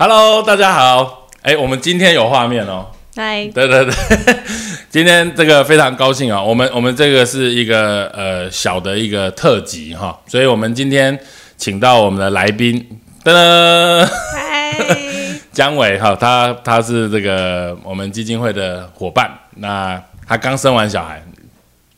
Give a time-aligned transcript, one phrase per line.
[0.00, 1.26] Hello，大家好。
[1.42, 2.86] 哎，我们今天有画面哦。
[3.16, 3.92] 嗨，对对对，
[4.88, 6.40] 今天这个非常高兴啊。
[6.40, 11.18] 我们我们这个是一个呃小的一个特辑哈，所以我们今天
[11.56, 12.78] 请到我们的来宾，
[13.24, 14.72] 噔噔，嗨，
[15.50, 19.28] 姜伟哈，他他是这个我们基金会的伙伴。
[19.56, 21.20] 那他刚生完小孩，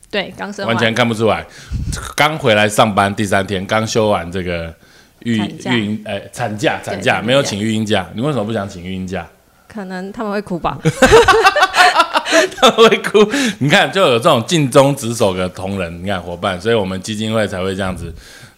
[0.09, 0.75] 对，刚生完。
[0.75, 1.45] 全看不出来，
[2.15, 4.73] 刚回来上班第三天，刚休完这个
[5.23, 9.27] 育育婴，哎，产假产假没有请育婴假，你为什么不想请育婴假？
[9.67, 10.77] 可能他们会哭吧？
[12.57, 13.31] 他们会哭。
[13.59, 18.13] 你看，就有这种尽忠职守的同仁，你看伙伴，所以我们基金会才会这样子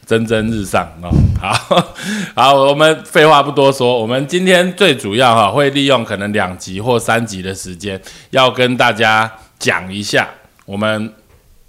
[0.05, 1.09] 蒸蒸日上哦。
[1.39, 1.85] 好
[2.35, 8.01] 好，我们废话不多说，我们今天最主要哈会利用可能两集或三集的时间，
[8.31, 10.27] 要跟大家讲一下
[10.65, 11.13] 我们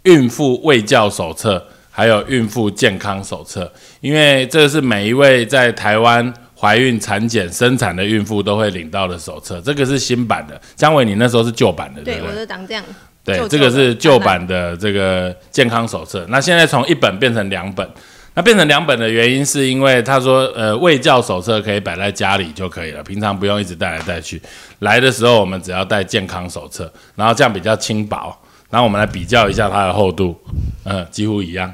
[0.05, 1.67] 孕妇卫教手册，
[1.97, 6.35] 还有孕妇健康手册，因为这是每一位在台湾。
[6.57, 10.59] 怀孕、产检、生产的孕妇都会领到的手册，这个是新版的。
[10.75, 12.33] 姜伟，你那时候是旧版的，对对，不对？
[12.33, 12.83] 我是长这样。
[13.23, 16.25] 对，这个是旧旧版的这个健康手册。
[16.31, 17.87] 那现在从一本变成两本，
[18.33, 24.41] 那变成两本的原因是因为他说，呃，卫教手册可以摆在家里就可以了，平常不用一直带来带去。
[24.79, 28.35] 来的时候我们只要带健康手册，然后这样比较轻薄。
[28.75, 30.35] 然后我们来比较一下它的厚度，
[30.83, 31.73] 嗯，几乎一样。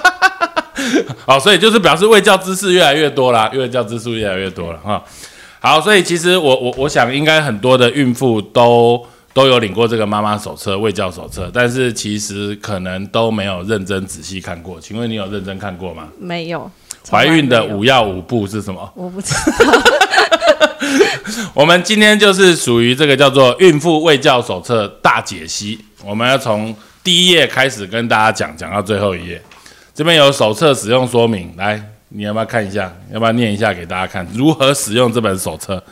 [1.24, 5.02] 好，所以就是表示卫教知识越来越多啦，卫教知识越来越多了哈。
[5.60, 14.78] 好，所以其实我我我想应该很多的孕妇都都有领过这个妈妈手册、卫教手册，但是其实可能都没有认真仔细看过。
[14.78, 16.08] 请问你有认真看过吗？
[16.20, 16.70] 没有。
[17.10, 18.92] 怀孕的五要五步是什么？
[18.94, 19.40] 我不知道。
[21.54, 29.42] 我们今天就是属于这个叫做孕妇卫教手册大解析，我们要从第一页开始跟大家讲，讲到最后一页。
[29.94, 32.94] 这边有手册使用说明，来，你要不要看一下？
[33.12, 34.26] 要不要念一下给大家看？
[34.32, 35.82] 如何使用这本手册？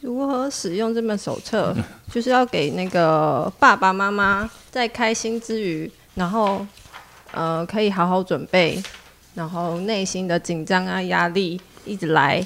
[0.00, 1.74] 如何使用这本手册？
[2.12, 6.64] 就是要给那个爸爸妈妈在开心之余，然后
[7.32, 8.80] 呃可以好好准备，
[9.34, 12.44] 然后内心的紧张啊、压力一直来，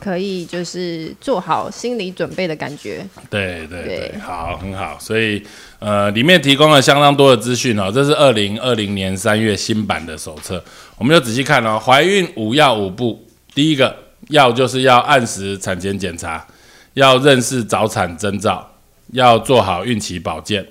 [0.00, 3.04] 可以就是做好心理准备的感觉。
[3.28, 4.96] 对对对，对好，很好。
[4.98, 5.42] 所以
[5.78, 7.90] 呃，里面提供了相当多的资讯哦。
[7.92, 10.62] 这是二零二零年三月新版的手册，
[10.96, 11.78] 我们就仔细看哦。
[11.78, 13.94] 怀孕五要五步，第一个
[14.28, 16.46] 要就是要按时产前检查，
[16.94, 18.66] 要认识早产征兆，
[19.12, 20.66] 要做好孕期保健，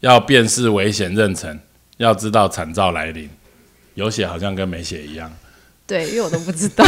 [0.00, 1.58] 要辨识危险妊娠，
[1.98, 3.28] 要知道产兆来临。
[3.94, 5.32] 有写好像跟没写一样。
[5.86, 6.84] 对，因为我都不知道。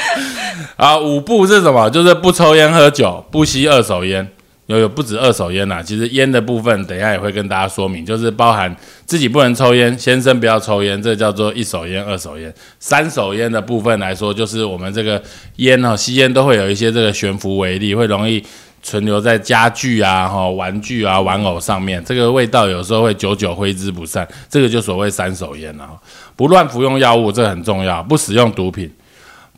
[0.76, 1.88] 啊，五步是什么？
[1.90, 4.26] 就是不抽烟喝酒，不吸二手烟。
[4.66, 12.52] 有有不止二手烟啦，其实烟的部分等一下也会跟大家说明，就是包含自己不能抽烟，先生不要抽烟，这叫做一手烟、二手烟。
[12.78, 15.20] 三手烟的部分来说，就是我们这个
[15.56, 18.42] 烟哦，吸烟都会有一些这个悬浮微粒，会容易
[18.82, 25.88] 存留在家具啊、哈玩具啊、玩偶上面，这个味道有时候会久久挥之不散，这个就所谓三手烟了。
[26.34, 28.92] 不乱服用药物，这很重要，不使用毒品，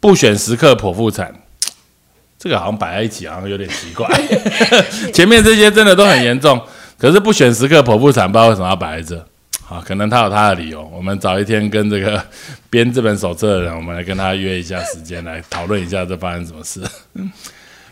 [0.01, 1.35] 不选时刻剖腹产。
[2.39, 4.07] 这个好像摆在一起，好像有点奇怪。
[5.15, 6.61] 前面这些真的都很严重，
[6.99, 9.27] 可是不选时刻剖腹产，不知道为什么要摆在这。
[9.63, 10.87] 好，可能他有他的理由。
[10.95, 12.23] 我们早一天跟这个
[12.69, 16.83] 编这本手册的人，我们来跟他约一下时间，来讨论一下这发生什么事。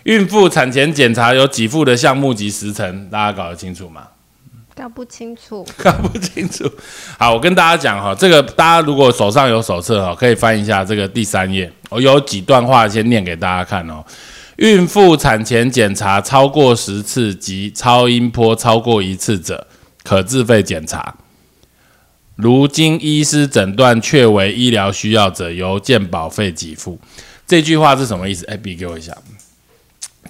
[0.04, 4.08] 孕妇产前检查有给付的项目及时程，大家搞得清楚吗？
[4.74, 5.64] 搞不清楚。
[5.76, 6.68] 搞不清楚。
[7.18, 14.02] 好，我跟大家讲哈，这个大家如果手上有手册哈，可以翻一下这个第三页，我有几段话先念给大家看哦。
[14.56, 19.66] 孕妇产前检查超过十次及超音波超过一次者，
[20.02, 21.16] 可自费检查。
[22.36, 26.98] 如经医师诊断确为医疗需要者，由健保费给付。
[27.46, 28.46] 这句话是什么意思？
[28.46, 29.16] 哎，比给我一下。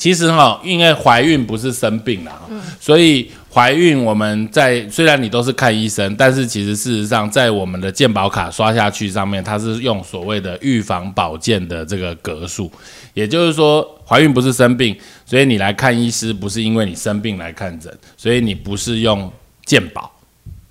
[0.02, 2.32] 其实哈，因为怀孕不是生病啦，
[2.80, 12.68] 所以怀孕我们在虽然你都是看医生，但是其实事实上在我们的健保卡刷下去上面，它是用所谓的预防保健的这个格数，
[13.14, 19.32] 也就是说怀孕不是生病，所以你来看医师不是因为你生病来看诊，所以你不是用
[19.64, 20.10] 健保，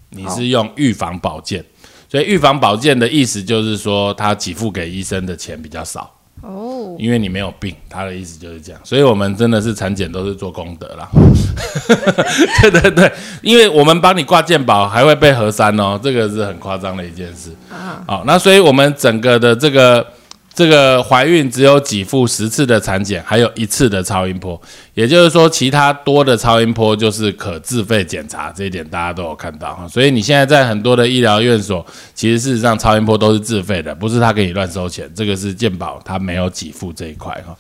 [0.10, 1.64] 你是用预防保健。
[2.10, 6.14] 所以预防保健的意思就是说，他给付给医生的钱比较少。
[6.42, 11.08] 哦，因为你没有病，他的意思就是这样，所以我们真的是产检都是做功德啦。
[12.62, 13.12] 对对对，
[13.42, 17.52] 因为我们帮你挂健保还会被核删哦，这个是很夸张的一件事。
[17.70, 20.06] 啊，好，那所以我们整个的这个。
[20.54, 24.62] 这个怀孕只有给付十次的产检，还有一次的超音波，
[24.94, 29.88] 也就是说，其他多的超音波就是可自费检查，这一点大家都有看到哈。
[29.88, 37.56] 所以你现在在很多的医疗院所，其实事实上超音波都是自费的，不是他给你乱收钱，这个是健保他没有给付这一块哈。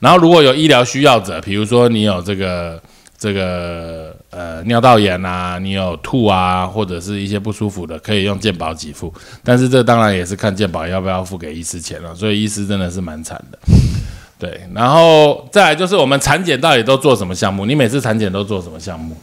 [0.00, 2.82] 然后如果有医疗需要者，比如说你有这个。
[3.18, 9.12] 这个呃尿道炎啊，你有吐啊，或者是一些不舒服的，可以用健保给付。
[9.42, 13.58] 但是这当然也是看健保要不要付给医师钱了，所以医师真的是蛮惨的。
[14.38, 17.64] 对，然后再来就是我们产检到底都做什么项目？
[17.64, 19.16] 你每次产检都做什么项目？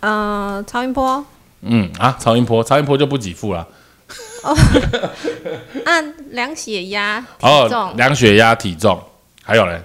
[0.00, 1.24] 呃，超音波。
[1.62, 3.66] 嗯啊，超音波，超音波就不给付了。
[4.42, 4.56] 哦，
[5.86, 9.02] 按 量血压、体重，量血压、体重，
[9.42, 9.80] 还有嘞。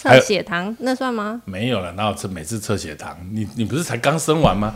[0.00, 1.42] 测血糖那算吗？
[1.44, 3.16] 没有了，哪有测每次测血糖？
[3.32, 4.72] 你你不是才刚生完吗？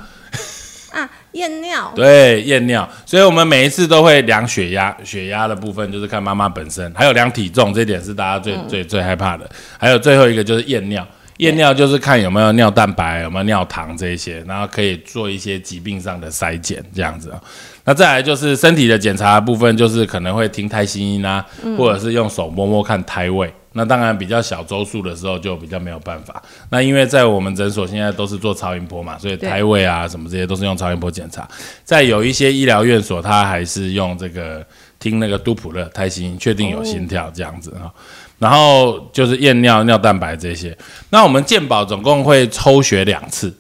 [0.91, 1.93] 啊，验尿。
[1.95, 2.87] 对，验尿。
[3.07, 9.49] 所以我们每一次都会量血压，血压的部分就是看妈妈本身，还有量体重，这点是大家最最最害怕的。
[9.79, 11.07] 还有最后一个就是验尿，
[11.39, 17.41] 验尿就是看有没有尿蛋白，有没有尿糖这些，然后可以做一些疾病上的筛检，这样子啊。
[17.85, 21.47] 那再来就是身体的检查部分，就是可能会听胎心音啊，
[21.79, 23.55] 或者是用手摸摸看胎位。
[23.75, 26.43] 那当然比较小周数的时候就比较没有办法。
[26.71, 31.49] 那因为在我们诊所现在都是做超音波嘛，所以胎位啊什么这些都是用超音波检查。
[31.85, 34.65] 在有一些医疗院所，它还是用这个
[34.99, 37.91] 听那个杜普勒胎心，确定有心跳这样子啊。
[38.39, 40.77] 然后就是验尿、尿蛋白这些。
[41.11, 43.55] 那我们健保总共会抽血两次。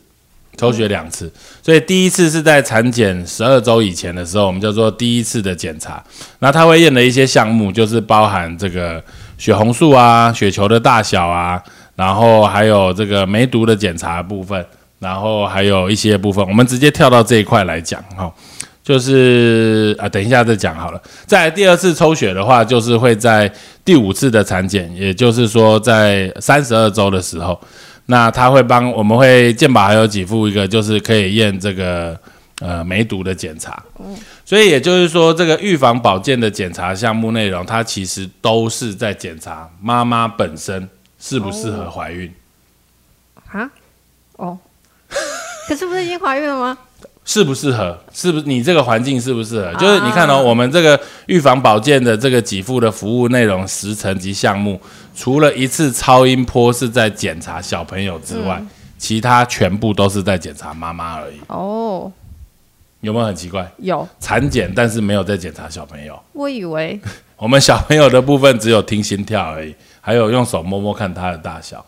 [0.58, 1.32] 抽血两次，
[1.62, 6.00] 所以第一次是在产检十二周以前的时候，我们叫做第一次的检查。
[6.40, 9.02] 那他会验的一些项目，就是包含这个
[9.42, 11.60] 血红素啊、血球的大小啊，
[11.96, 14.64] 然后还有这个梅毒的检查部分，
[15.00, 18.32] 然后还有一些部分，我们直接跳到这一块来讲哈，
[18.84, 21.02] 就是啊，等一下再讲好了。
[21.26, 23.52] 在第二次抽血的话，就是会在
[23.84, 27.60] 第五次的产检，也就是说在三十二周的时候。
[28.06, 32.16] 那他会帮我们会健保还有给付一个，就是可以验这个
[32.60, 33.82] 呃梅毒的检查。
[33.98, 34.14] 嗯，
[34.52, 40.86] 所以也就是说，这个预防保健的检查项目内容，它其实都是在检查妈妈本身
[41.18, 42.30] 适不适合怀孕。
[43.50, 43.70] 啊？
[44.36, 44.58] 哦，
[45.66, 46.76] 可是不是已经怀孕了吗？
[47.24, 47.98] 适不适合？
[48.12, 49.72] 是不是你这个环境适不适合？
[49.76, 54.78] 就是你看哦，我们这个预防保健的这个给付的服务内容时程及项目，
[55.16, 58.62] 除了一次超音波是在检查小朋友之外，
[58.98, 61.40] 其他全部都是在检查妈妈而已。
[61.46, 62.12] 哦，
[63.02, 63.70] 有没有很奇怪？
[63.78, 66.18] 有产检，但是没有在检查小朋友。
[66.32, 66.98] 我以为
[67.36, 71.84] 我们小朋友的部分只有听心跳而已，还有用手摸摸看他的大小。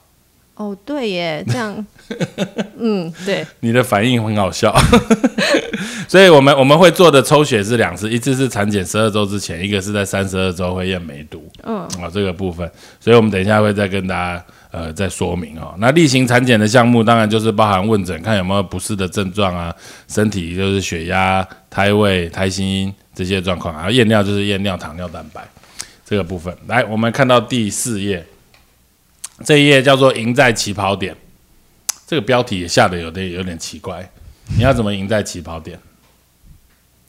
[0.57, 1.87] 哦，对耶，这样，
[2.79, 4.73] 嗯，对，你的反应很好笑，
[6.07, 12.71] 所以我们我们会做的抽血是两次，一次是产检十二周之前，一个是在三十二周会验梅毒，嗯，啊，这个部分，
[13.01, 14.45] 所以我们等一下会再跟大家
[14.75, 15.73] 呃再说明哦。
[15.79, 19.73] 那例行产检的项目当然就是包含问诊，看有没有不适的症状啊，
[20.09, 25.47] 身体就是血压、胎位、胎心这些状况，然后验尿就是验尿糖、尿蛋白
[26.05, 26.53] 这个部分。
[26.67, 28.27] 来，我们看到第四页。
[29.45, 31.17] 这一页叫做“赢在起跑点”，
[32.07, 34.09] 这个标题也下的有点有点奇怪。
[34.57, 35.79] 你要怎么赢在起跑点？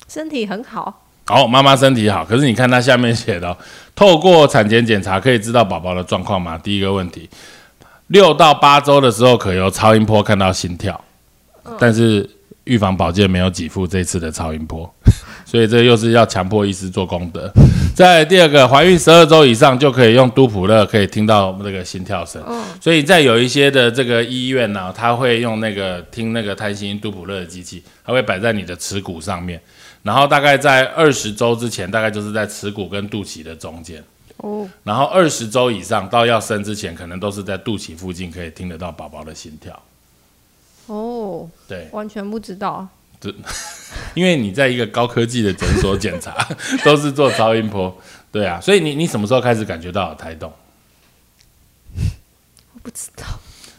[0.07, 1.04] 身体很好。
[1.25, 2.23] 好，妈妈身体好。
[2.23, 3.57] 可是你看它下面写的，
[3.95, 6.57] 透过产前检查可以知道宝宝的状况吗？
[6.57, 7.27] 第一个问题，
[8.07, 11.03] 六到八周的时候可由超音波看到心跳，
[11.79, 12.29] 但是
[12.65, 14.87] 预防保健没有给付这次的超音波。
[15.45, 17.49] 所以这又是要强迫医师做功德。
[17.95, 22.43] 在第二个，怀孕十二周以上就可以用都普勒，可以听到那个心跳声。
[22.81, 29.61] 所以在有一些的这个医院呢，他会用那个听那个胎心都普勒的机器，它会摆在你的耻骨上面。
[30.05, 34.03] 然后大概在二十周之前，大概就是在耻骨跟肚脐的中间。
[34.37, 34.69] 哦。
[34.83, 39.81] 然后二十周以上到要生之前，可能都是在肚脐附近可以听得到宝宝的心跳。
[40.85, 41.49] 哦。
[41.67, 41.89] 对。
[41.91, 42.87] 完全不知道。
[44.13, 46.47] 因为你在一个高科技的诊所检查，
[46.85, 47.99] 都是做超音波，
[48.31, 50.53] 对啊，所以你你什么时候开始感觉到有胎动？
[52.75, 53.25] 我不知道，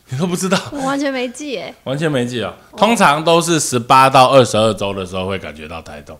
[0.10, 2.54] 你都不知道，我完全没记诶，完全没记哦。
[2.76, 6.16] 通常都是十八到二十二周的时候会感觉到胎动，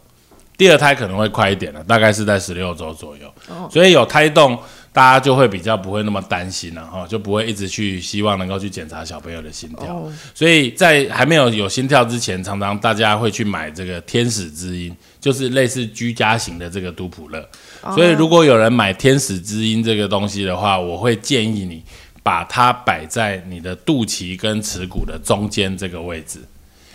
[0.57, 3.33] 第二胎可能会快一点了，大概是在十六周左右。
[3.71, 4.59] 所以有胎动
[4.93, 10.11] 大家就会比较不会那么担心了哈，就不会一直去希望能够去检查小朋友的心跳。
[10.35, 17.47] 所以在还没有有心跳之前，常常大家会去买这个天使之音，就是类似居家型的这个杜普勒。
[17.95, 21.85] 所以如果有人买天使之音这个东西的话，我会建议你
[22.27, 26.41] 把它摆在你的肚脐跟耻骨的中间这个位置，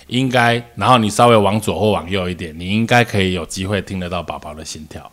[0.08, 5.10] 应该，然后你稍微往左或往右一点，你应该可以有机会听得到宝宝的心跳。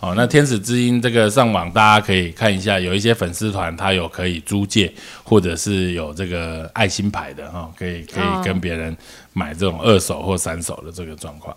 [0.00, 4.92] 哦，那天使之音这个上网大家可以看一下，有一些粉丝团他有可以租借，
[5.22, 8.94] 或者是有这个爱心牌的哈，可以可以跟别人
[9.32, 11.56] 买这种二手或三手的这个状况。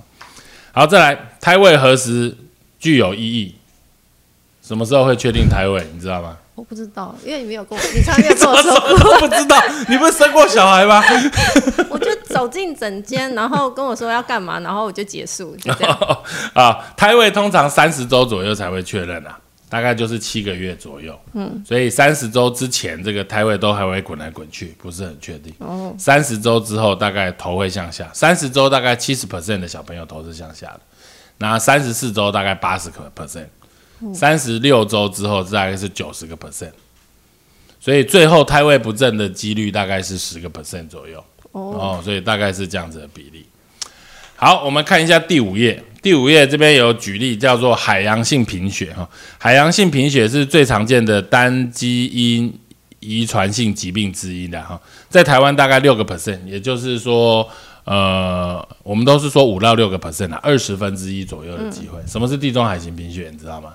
[0.72, 2.34] 好，再来胎位何时
[2.80, 3.56] 具有意义？
[4.62, 5.86] 什么时候会确定胎位？
[5.94, 6.38] 你知道吗？
[6.58, 9.20] 我不知道，因为你没有跟我，你从来没有跟我说过。
[9.22, 9.56] 不知道，
[9.88, 11.00] 你不是生过小孩吗？
[11.88, 15.98] 我就走进诊间，然后跟我说要干嘛，然后我就结束，就这样。
[16.54, 19.38] 啊，胎位通常三十周左右才会确认啊，
[19.70, 21.18] 大概就是七个月左右。
[21.34, 25.54] 嗯，所以三十周之前，这个胎位都还会滚来滚去，不是很确定。
[25.60, 28.10] 哦，三十周之后，大概头会向下。
[28.14, 30.80] 三十周大概七十 percent 的小朋友头是向下的，
[31.38, 33.46] 那三十四周大概八十个 percent。
[34.14, 36.72] 三十六周之后大概是九十个 percent，
[37.80, 43.46] 所以最后胎位不正的几率大概是十个 percent 左右哦，所以大概是这样子的比例。
[44.36, 52.54] 好，我们看一下第五页，第五页这边有举例叫做海洋性贫血哈，海洋性贫血是最常见的单基因
[53.00, 57.50] 遗传性疾病之一的哈，在台湾大概六个 percent，也就是说。
[57.90, 61.98] 呃，我们都是说五到六个 percent 啊，二十分之一左右的机会。
[62.06, 63.30] 什么是地中海型贫血？
[63.32, 63.72] 你知道吗？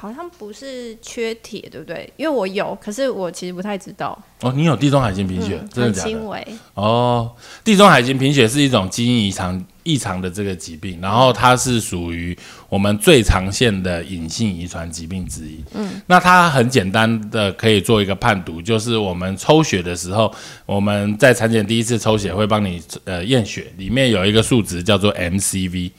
[0.00, 2.10] 好像不是缺铁，对不对？
[2.16, 4.18] 因为我有，可是我其实不太知道。
[4.40, 6.08] 哦，你有地中海型贫血，真的假的？
[6.08, 6.46] 轻微。
[6.72, 7.30] 哦，
[7.62, 12.34] 地中海型贫血是一种基因异常异常的这个疾病，然后它是属于
[12.70, 15.62] 我们最常见的隐性遗传疾病之一。
[15.74, 25.90] 嗯，那它很简单的可以做一个判读，就是我们抽血的时候，我们在产检第一次抽血会帮你呃验血，里面有一个数值叫做 MCV。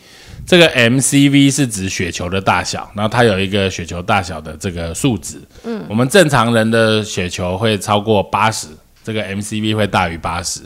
[0.52, 5.38] 这个 MCV 是指血球的大小，然后它有一个血球大小的这个数值。
[5.64, 8.68] 嗯，我们正常人的血球会超过八十，
[9.02, 10.60] 这个 MCV 会大于八十。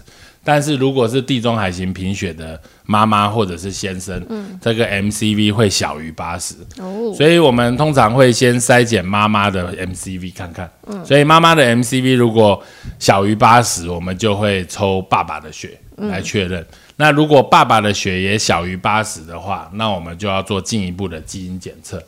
[0.44, 6.56] 但是如果是地中海型贫血的妈妈或者是先生，嗯，这个 MCV 会小于八十。
[6.80, 10.68] 哦，所以我们通常会先筛检妈妈的 MCV 看看。
[10.88, 12.60] 嗯，所以妈妈的 MCV 如果
[12.98, 16.66] 小于八十，我们就会抽爸爸的血来确认。
[16.98, 22.02] 那如果爸爸的血也小于八十的话，那我们就要做进一步的基因检测。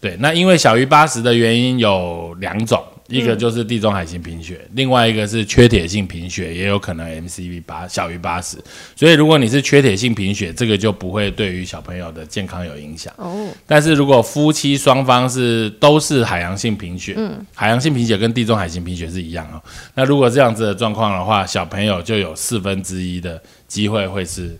[0.00, 8.58] 对，那因为小于八十的原因有两种，一个就是地中海型贫血，另外一个是缺铁性贫血，也有可能 MCV 八小于八十。
[8.94, 13.12] 所以如果你是缺铁性贫血，这个就不会对于小朋友的健康有影响。
[13.16, 13.48] 哦。
[13.66, 19.62] 但是如果夫妻双方是都是海洋性贫血，嗯，海洋性贫血跟地中海型贫血是一样哦。
[19.94, 24.56] 那如果这样子的状况的话，小朋友就有四分之一的机会会是。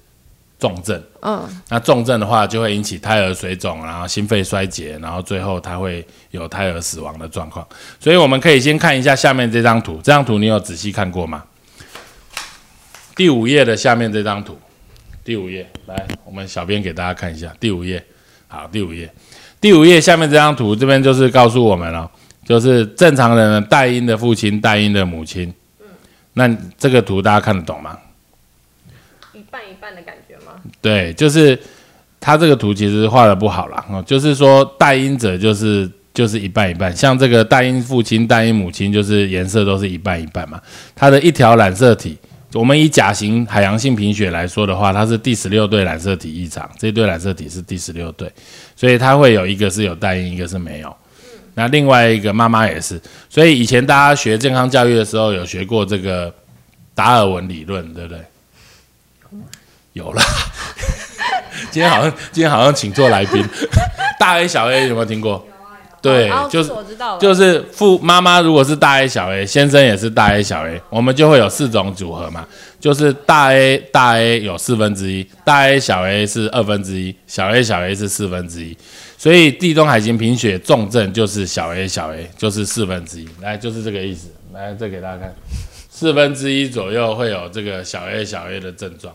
[0.58, 7.66] 重症，嗯，那重症的话就会引起胎儿水肿，然后心肺衰竭，然后最后它会有胎儿死亡的状况。
[8.00, 11.44] 所以我们可以先看一下下面这张图，这张图你有仔细看过吗？
[13.14, 14.58] 第五页的下面这张图，
[15.24, 18.04] 第五页，来，我们小编给大家看一下第五页。
[18.48, 19.12] 好，第五页，
[19.60, 22.10] 第五页下面这张图，这边就是告诉我们了，
[22.44, 25.52] 就是正常人带婴的父亲，带婴的母亲。
[25.80, 25.86] 嗯，
[26.32, 26.48] 那
[26.78, 27.98] 这个图大家看得懂吗？
[29.34, 30.17] 一半一半的感觉。
[30.80, 31.58] 对，就是
[32.20, 33.84] 他这个图其实画的不好啦。
[33.90, 40.60] 哦，就是说代因者就是就是一半一半，像这个代因父亲、代因母亲，就是颜色都是一半一半嘛。
[40.94, 42.16] 它的一条染色体，
[42.54, 48.30] 我们以甲型海洋性贫血来说的话，它是第十六对染色体异常，这对染色体是第十六对，
[48.74, 50.96] 所以它会有一个是有代因，一个是没有。
[51.54, 56.32] 那另外一个妈妈也是，所以以前大家学健康教育的时候有学过这个
[56.94, 58.20] 达尔文理论，对不对？
[59.98, 60.22] 有了，
[61.70, 63.44] 今天好像今天好像请做来宾，
[64.18, 65.44] 大 A 小 A 有没有听过？
[66.00, 66.70] 对，就是
[67.20, 72.46] 就是父妈妈如果是大 A 小 A，先生也是大 A 小 A，我们就会有四种组合嘛，
[72.78, 78.78] 就是大 A 大 A 有四分之一，大 A 小 A 是二分之一，小 A 小 A 是四分之一，
[79.18, 85.34] 所以地中海型贫血重症就是小 A 小 A 就是四分之一，来就是这个意思，来再给大家看，
[85.90, 89.12] 四分之一左右会有这个小 A 小 A 的症状。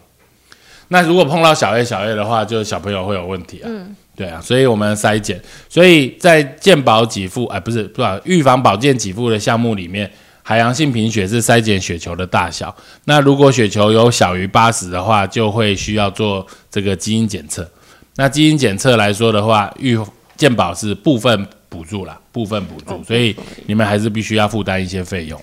[0.89, 3.65] 那如果碰到小 A 小 A 的话，就小朋友会有问题啊。
[3.65, 10.11] 嗯，对啊，所以我们筛检，所以在健保给付，哎，不是，不是预防保健给付的项目里面，
[10.43, 12.75] 海洋性贫血是筛检血球的大小。
[13.05, 17.67] 那如果血球有小于八十的话，就会需要做这个基因检测。
[18.15, 19.97] 那基因检测来说的话，预
[20.37, 23.35] 健保是部分补助啦，部分补助，所以
[23.65, 25.41] 你们还是必须要负担一些费用。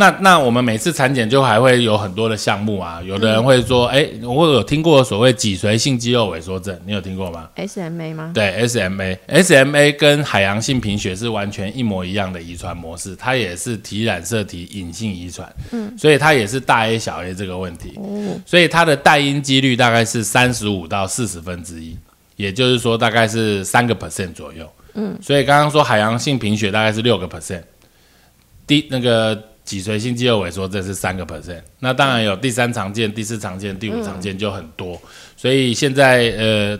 [0.00, 8.32] 那那我们每次产检就还会有很多的项目啊，有的人会说，哎、我有听过所谓脊髓性肌肉萎缩症，你有听过吗？SMA 吗？
[8.34, 21.94] 对，SMA，SMA 跟海洋性贫血是完全一模一样的遗传模式，它也是体染色体隐性遗传，嗯，所以它也是大 A 小 A 这个问题，哦，所以它的带因几率大概是三十五到四十分之一，
[22.36, 27.64] 也就是说大概是三个 percent 左右，嗯，所以刚刚说海洋性贫血大概是六个 percent，
[28.66, 35.00] 第那个脊髓性肌肉萎缩症是三个 percent，那当然有第三常见、第四常见、第五常见就很多，
[35.36, 36.78] 所以现在呃。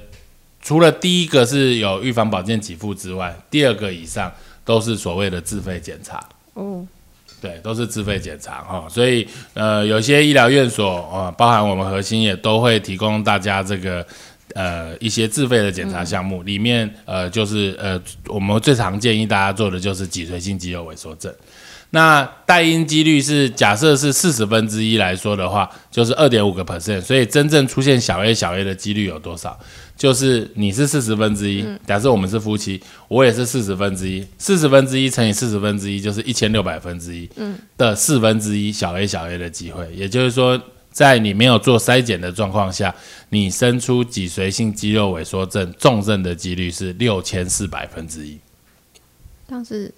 [0.62, 4.30] 除了第一个是有预防保健给付之外，第二个以上
[4.62, 6.22] 都是所谓的自费检查。
[6.54, 6.86] 嗯，
[7.40, 14.06] 对，都是自费检查哈、所以呃，有些医疗院所啊、呃包含我们核心也都会提供大家这个
[14.54, 21.34] 呃一些自费的检查项目，里面呃就是呃我们最常建议大家做的就是脊髓性肌肉萎缩症。
[21.92, 29.58] 那带因几率是假设是四十分之一来说的话，就是二点五个 percent，所以真正出现小 a 小 a 的几率有多少？
[29.96, 37.28] 就是你是四十分之一，假设我们是夫妻，我也是四十分之一，四十分之一乘以四十分之一就是一千六百分之一
[37.76, 40.58] 的四分之一小 a 小 a 的机会，也就是说，
[40.90, 42.94] 在你没有做筛检的状况下，
[43.28, 48.38] 你生出脊髓性肌肉萎缩症重症的几率是六千四百分之一。
[49.48, 49.92] 这样是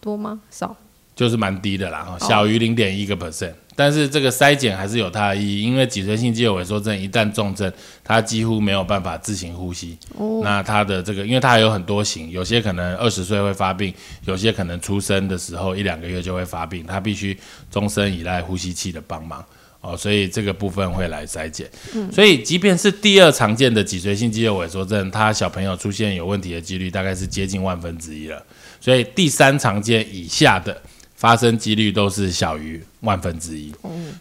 [0.00, 0.40] 多吗？
[0.50, 0.74] 少？
[1.14, 3.52] 就是蛮低的啦，小于零点一个 percent。
[3.74, 7.72] 但是这个筛检还是有它的意义，因为脊髓性肌肉萎缩症一旦重症，
[8.04, 9.96] 它几乎没有办法自行呼吸。
[10.18, 13.92] 哦，那它的这个，因为它还有很多型，有些可能二十岁会发病，
[14.26, 17.36] 有些可能出生的时候一两个月就会发病，它必须
[17.70, 19.42] 终身依赖呼吸器的帮忙。
[19.80, 21.68] 哦，所以这个部分会来筛检。
[22.12, 28.40] 所以即便是第二常见的脊髓性肌肉萎缩症，它小朋友出现有问题的几率大概是接近万分之一了。
[28.80, 30.80] 所以第三常见以下的
[31.22, 33.72] 发生几率都是小于万分之一。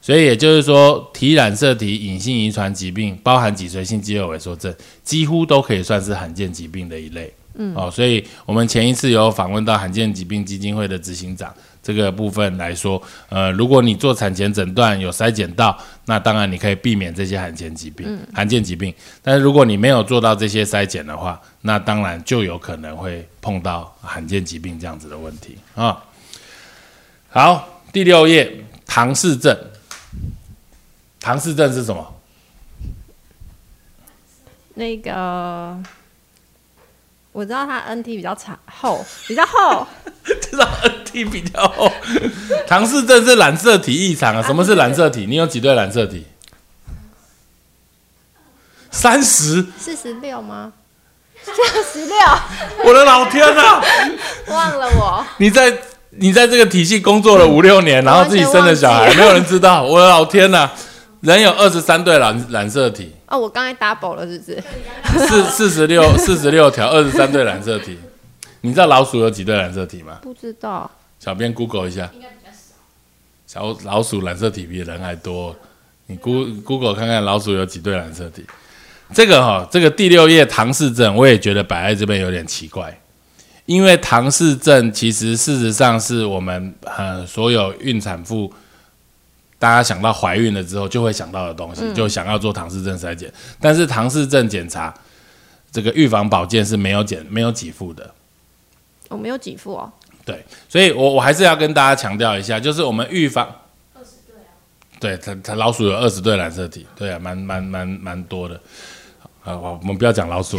[0.04, 4.72] 所以也就是说，体染色体隐性遗传疾病，包含脊髓性肌肉萎缩症，
[5.04, 7.34] 几乎都可以算是罕见疾病的一类。
[7.56, 15.76] 嗯，哦，所以我们前一次有访问到罕见疾病基金会的执行长，这个部分来说，呃，如果你做产前诊断有筛检到，
[16.06, 18.94] 那当然你可以避免这些罕见疾病、罕见疾病。
[19.24, 25.98] 但是如果你没有做到这些筛检的话，那当然就有可能会碰到罕见疾病这样子的问题啊。
[27.34, 29.58] 好，第六页，唐氏症。
[31.18, 32.14] 唐氏症是什么？
[34.74, 35.78] 那个
[37.32, 39.88] 我知道它 NT 比较长厚，比较厚。
[40.42, 41.90] 知道 NT 比较厚。
[42.68, 44.44] 唐氏症是染色体异常啊。
[44.44, 45.26] 什么是染色体？
[45.26, 46.28] 你有几对染色体？
[48.92, 49.66] 三十。
[49.80, 50.74] 四十六吗？
[51.42, 51.54] 四
[52.02, 52.18] 十六，
[52.84, 53.82] 我的老天啊！
[54.48, 55.26] 忘了我。
[55.38, 55.82] 你在
[56.18, 59.84] 你在这个体系工作了五六年，然后自己生了小孩，没有人知道。
[59.88, 60.70] 我的老天呐、
[61.22, 64.64] 人有二十三对染染色体，哦，我刚才 double 了，是不是？
[65.28, 67.98] 四四十六四十六条，二十三对染色体。
[68.62, 70.20] 你知道老鼠有几对染色体吗？
[70.22, 70.90] 不知道。
[71.20, 72.10] 小编 Google 一下，
[73.48, 75.56] 小老鼠染色体比人还多。
[76.08, 78.46] 你 Go Google 看看老鼠有几对染色体。
[79.14, 83.01] 这个哈、这个第六页唐氏症，我也觉得摆在这边有点奇怪，
[83.66, 88.52] 因为唐氏症其实事实上是我们呃所有孕产妇，
[89.60, 93.32] 大家想到怀孕了之后就会想到的东西，就想要做唐氏症筛检。
[93.60, 94.94] 但是唐氏症检查
[95.72, 98.14] 这个预防保健是没有检没有给付的。
[99.10, 99.92] 我没有给付哦。
[100.26, 103.48] 对，所以我我还是要跟大家强调一下，就是我们预防。
[105.00, 108.62] 对它，它老鼠有二十对染色体，对啊，蛮蛮蛮蛮多的。
[109.44, 110.58] 啊，我我们不要讲老鼠，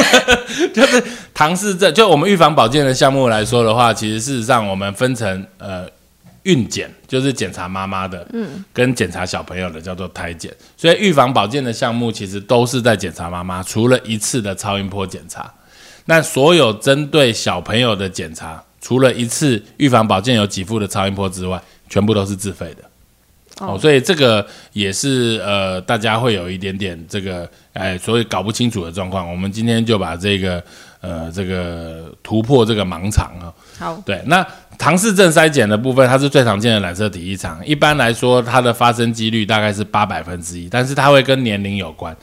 [0.74, 1.02] 就是
[1.32, 1.92] 唐氏症。
[1.94, 5.88] 就我们预防保健的项目来说的话，其实事实上我们分成呃
[6.42, 10.54] 孕检，就是检查妈妈的，嗯，跟检查小朋友的叫做胎检。
[10.76, 15.50] 所以预防保健的项目其实都是在检查妈妈，除了一次的超音波检查。
[16.04, 22.89] 那所有针对小朋友的检查，除了一次预防保健有给付的超音波之外，全部都是自费的。
[23.60, 29.30] 哦，所以这个也是呃，大家会有一点点这个哎，所以搞不清楚的状况。
[29.30, 30.62] 我们今天就把这个
[31.00, 34.44] 呃这个突破这个盲肠啊、好，对，那
[34.78, 37.64] 唐氏症筛检的部分，它是最常见的染色体异常。
[37.66, 42.16] 一般来说，它的发生几率大概是八百分之一，但是它会跟年龄有关。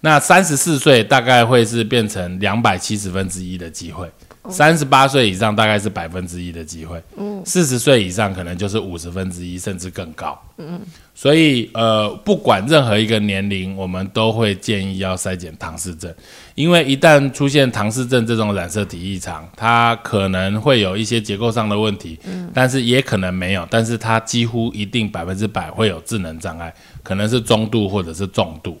[0.00, 4.10] 那三十四岁大概会是变成两百七十分之一的机会，
[4.48, 7.02] 三十八岁以上大概是百分之一的机会。
[7.44, 10.40] 四十岁以上可能就是五十分之一甚至更高。
[10.58, 10.80] 嗯
[11.14, 16.10] 所以呃，不管任何一个年龄，我们都会建议要筛检唐氏症，
[16.54, 28.80] 因为一旦出现唐氏症这种染色体异常，它可能会有一些结构上的问题，嗯，但是也可能没有，但是它几乎一定百分之百会有智能障碍，可能是中度或者是重度。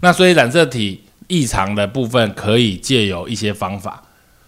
[0.00, 4.02] 那所以染色体异常的部分可以借由一些方法。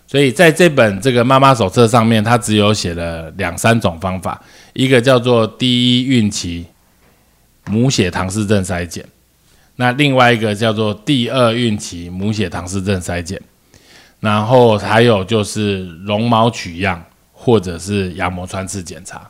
[0.07, 4.41] 所以在这本这个妈妈手册上面，它只有写了两三种方法，
[4.73, 6.67] 一个叫做第一孕期
[7.67, 9.05] 母血唐氏症筛检，
[9.77, 13.41] 那另外一个叫做第二孕期母血唐氏症筛检，
[14.21, 19.29] 然后还有就是绒毛取样或者是羊膜穿刺检查。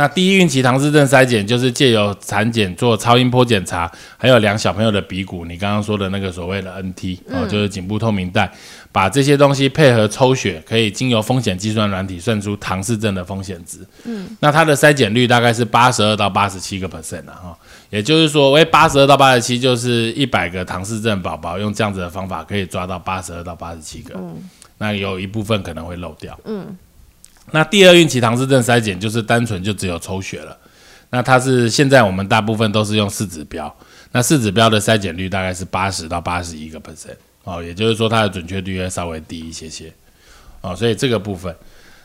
[0.00, 8.50] 那第一孕期唐氏症筛检就是借由产检做超音波检查，还有量小朋友的鼻骨，你刚刚说的那个所谓的 NT 哦，就是颈部透明带，
[8.90, 13.86] 把这些东西配合抽血，可以经由风险计算软体算出唐氏症的风险值。
[14.04, 17.58] 嗯，那它的筛检率大概是八十二到八十七个 percent 啊，哈，
[17.90, 26.74] 也就是说，为八十二到八十七就是一百个唐氏症宝宝用这样子的方法可以抓到八十二到八十七个，嗯，那有一部分可能会漏掉，嗯。
[27.52, 30.56] 那第二孕期唐氏症筛检就是单纯就只有抽血了，
[31.10, 33.74] 那它是现在我们大部分都是用四指标，
[34.12, 39.92] 那四指标的筛检率大概是八十到八十一个 percent 哦，也就是说它的准确率要稍微低一些些。
[40.62, 41.56] 哦，所以这个部分，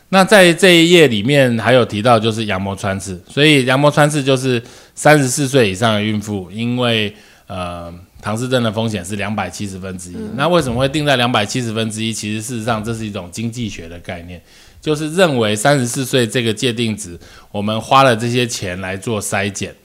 [0.07, 7.13] 那在这一页里面还有提到就是羊膜穿刺，所以羊膜穿刺就是三十四岁以上的孕妇，因为
[7.47, 7.93] 呃
[8.25, 12.11] 唐氏症的风险是两百七十分之一，那为什么会定在两百七十分之一？
[12.11, 14.41] 其实事实上这是一种经济学的概念。
[14.81, 17.19] 就是认为三十四岁这个界定值，
[17.51, 19.75] 我们花了这些钱来做筛检，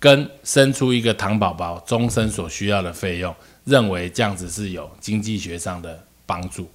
[0.00, 6.66] 跟生出一个糖宝宝终身所需要的费用，认为这样子是有经济学上的帮助。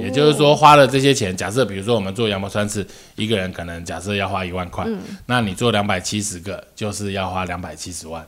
[0.00, 4.86] 也就是说，花了这些钱，假设比如说我们做羊膜穿刺，一个人可能假设要花一万块，
[5.26, 8.26] 那你做两百七十个，就是要花两百七十万。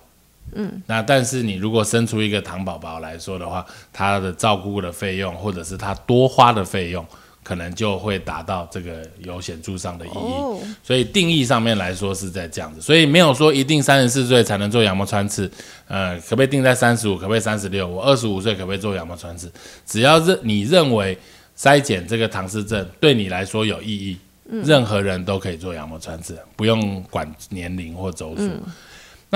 [0.55, 7.07] 嗯，那但是你如果生出一个糖宝宝来说的话，他的照顾的费用，或者是他多花的费用。
[7.47, 15.49] 可能就会达到这个有显著上的意义，所以定义上面来说是在这样子，所以没有说一定三十四岁才能做羊膜穿刺，
[15.87, 17.15] 呃，可不可以定在三十五？
[17.15, 17.87] 可不可以三十六？
[17.87, 19.49] 我二十五岁可不可以做羊膜穿刺？
[19.87, 21.17] 只要认你认为
[21.57, 24.19] 筛检这个唐氏症对你来说有意义，
[24.65, 28.51] 任何人都可以做羊膜穿刺，不用管年龄或周数。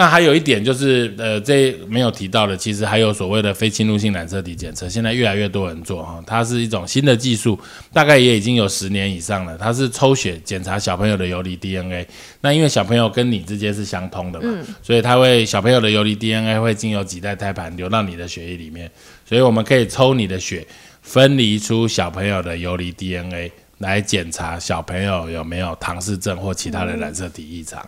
[0.00, 7.60] 那还有一点就是，呃，这没有提到的，其实还有所谓的非侵入性染色体检测，现在越来越多人做哈，它是一种新的技术，
[7.92, 9.58] 大概也已经有十年以上了。
[9.58, 12.08] 它是抽血检查小朋友的游离 DNA，
[12.40, 14.48] 那因为小朋友跟你之间是相通的嘛，
[14.82, 18.90] 所以它会小朋友的游离 DNA 会经由几代胎盘流到你的血液里面，
[19.28, 20.66] 所以我们可以抽你的血，
[21.02, 27.86] 分离出小朋友的游离 DNA 来检查小朋友有没有唐氏症或其他的染色体异常。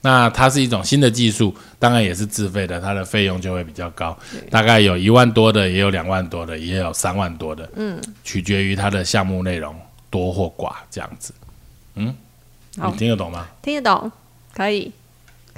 [0.00, 4.16] 那它是一种新的技术，当然也是自费的，它的费用就会比较高，
[4.48, 9.74] 大概有一万多的，也有两万多的，也有三万多的，嗯，取决于它的项目内容
[10.08, 11.34] 多或寡这样子，
[11.96, 12.14] 嗯，
[12.76, 13.48] 你听得懂吗？
[13.60, 14.12] 听得懂，
[14.54, 14.92] 可以，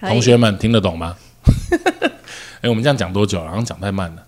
[0.00, 1.16] 同学们听得懂吗？
[2.62, 3.48] 哎，我们这样讲多久了？
[3.48, 4.22] 好像讲太慢了，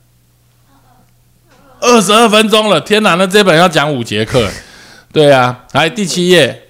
[1.81, 3.15] 二十二分钟了，天哪！
[3.15, 4.51] 那这本要讲五节课，
[5.13, 6.61] 对啊，来第七页。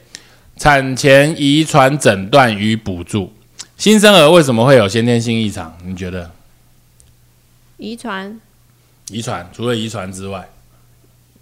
[0.59, 3.33] 产前遗传诊断与补助，
[3.77, 5.77] 新生儿为什么会有先天性异常？
[5.85, 6.31] 你觉得？
[7.79, 8.41] 遗传？
[9.09, 9.51] 遗传？
[9.53, 10.49] 除了遗传之外，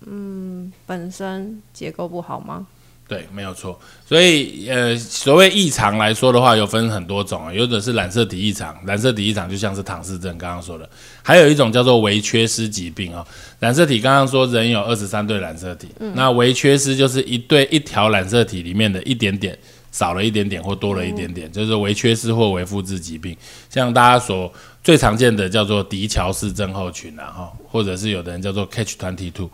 [0.07, 2.67] 嗯，本身结构不好吗？
[3.11, 3.77] 对，没有错。
[4.07, 7.53] 所以，呃，所谓异常来说的话，有分很多种啊。
[7.53, 10.89] 有的是染色体异常，染色体异常就像是唐氏症刚刚说的，
[11.21, 13.27] 还有一种叫做微缺失疾病啊。
[13.59, 19.59] 染色体刚刚说人有二十三对染色体，那微缺失就是一对一条染色体里面的一点点
[19.91, 23.37] 少了一点点或多了一点点，就是微缺失或微复制疾病。
[23.69, 24.53] 像大家所
[24.85, 29.51] 最常见的叫做迪乔氏症候群啊，哈，或者是有的人叫做 Catch twenty two。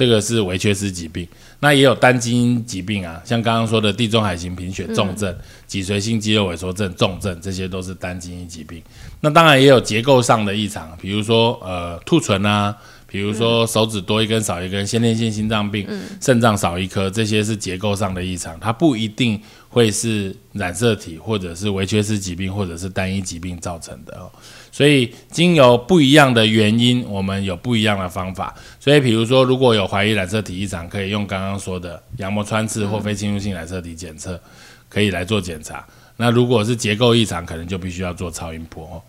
[0.00, 5.36] 这个是微缺失疾病，那也有单基因疾病啊，像刚刚说的地中海型贫血重症、
[5.66, 8.82] 脊髓性肌肉萎缩症重症，这些都是单基因疾病。
[9.20, 12.74] 那当然也有结构上的异常，比如说呃兔唇啊，
[13.06, 15.86] 比如说手指多一根少一根，先天性心脏病、
[16.18, 24.32] 肾脏少一颗，这些是结构上的异常，它不一定会是染色体或者是微缺失疾病或者是单一疾病造成的哦。
[24.72, 28.54] 所以，经由不一样的原因，我们有不一样的方法。
[28.78, 34.40] 所以，比如说，如果有怀疑染色体异常，可以用刚刚说的羊膜穿刺或非侵入性染色体检测，
[34.88, 35.86] 可以来做检查。
[36.16, 39.02] 那如果是结构异常，可能就必须要做超音波。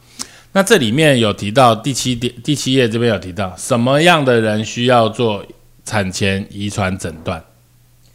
[0.54, 5.45] 那这里面有提到第七点，第七页这边有提到什么样的人需要做
[5.86, 7.43] 产前遗传诊断？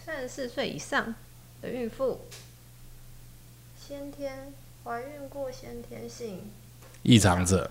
[0.05, 1.15] 三十四岁以上。
[1.63, 2.21] 的孕妇，
[3.89, 4.53] 先天
[4.85, 6.41] 怀孕过先天性
[7.07, 7.71] 异常者、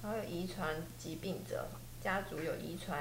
[0.00, 1.68] 还有遗传疾病者，
[2.00, 2.96] 家族有遗传，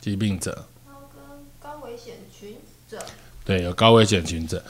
[0.00, 1.20] 疾病者，然后跟
[1.60, 2.54] 高危险群
[2.88, 3.04] 者，
[3.44, 4.62] 对，有高危险群者。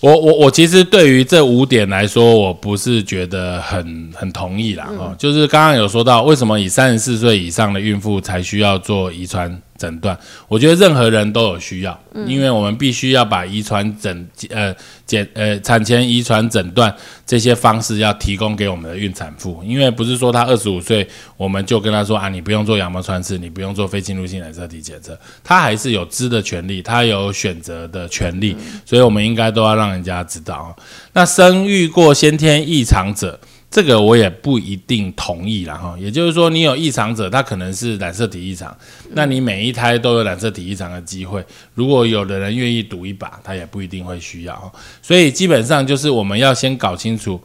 [0.00, 4.90] 我我我其实对于这五点来说，我不是觉得很很同意啦。
[4.98, 10.18] 哦，就是刚刚有说到，为什么以三十四岁以上的孕妇才需要做遗传诊断？
[10.48, 16.94] 我觉得任何人都有需要，因为我们必须要把遗传诊呃检呃产前遗传诊断
[17.26, 30.76] 这些方式要提供给我们的孕产妇，因为不是说她二十五岁我们就跟她说啊，你不用做羊膜穿刺，你不用做非侵入性染色体检测，她还是有知的权利，她有选择的权利，所以我们应该都要让人家知道。
[31.12, 33.38] 那生育过先天异常者。
[33.76, 38.74] 这个我也不一定同意了哈，也就是说，你有异常者，他可能是染色体异常，
[39.12, 41.44] 那你每一胎都有染色体异常的机会。
[41.74, 44.72] 如果有的人愿意赌一把，他也不一定会需要。
[45.02, 47.38] 所以基本上就是我们要先搞清楚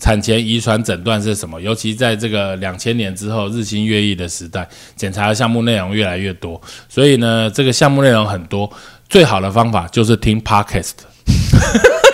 [0.00, 8.68] 产前遗传诊断是什么，尤其在这个两千年之后日新月异的时代，检查的项目内容越来越多，所以呢，这个项目内容很多，
[9.08, 10.94] 最好的方法就是听 podcast。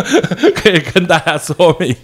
[0.56, 1.94] 可以跟大家说明，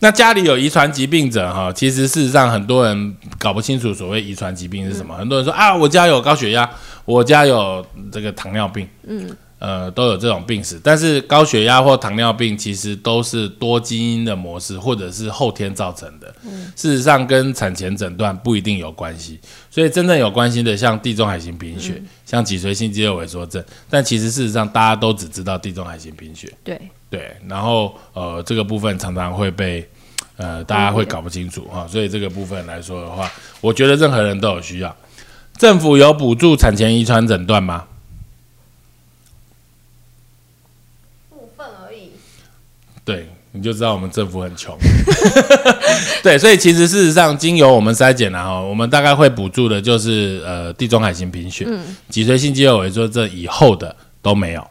[0.00, 5.16] 那家里有遗传疾病者哈，其实事实上很多人搞不清楚所谓遗传疾病是什么。
[5.16, 6.68] 很多人说啊，我家有高血压，
[7.04, 9.28] 我家有这个糖尿病，嗯，
[9.60, 10.80] 呃，都有这种病史。
[10.82, 16.34] 但是高血压或糖尿病其实都是多基因的模式，或者是后天造成的。
[16.74, 19.38] 事实上跟产前诊断不一定有关系。
[19.70, 23.64] 所以真正有关系的，像地中海型贫血，像脊髓性肌肉萎缩症。
[23.88, 26.52] 但其实事实上大家都只知道地中海型贫血。
[26.64, 26.80] 对。
[27.10, 29.84] 对，然后呃，这个部分常常会被
[30.36, 33.28] 呃大家会搞不清楚哈，所以这个部分来说的话，
[33.60, 34.96] 我觉得任何人都有需要。
[35.58, 37.88] 政府有补助产前遗传诊断吗？
[41.30, 42.12] 部分而已。
[43.10, 44.76] 对，你就知道我们政府很穷。
[46.22, 51.66] 对，所以其实事实上，经由我们筛检然后我们大概会补助的就是呃地中海型贫血、
[52.08, 54.64] 脊髓性肌肉萎缩症以后的都没有。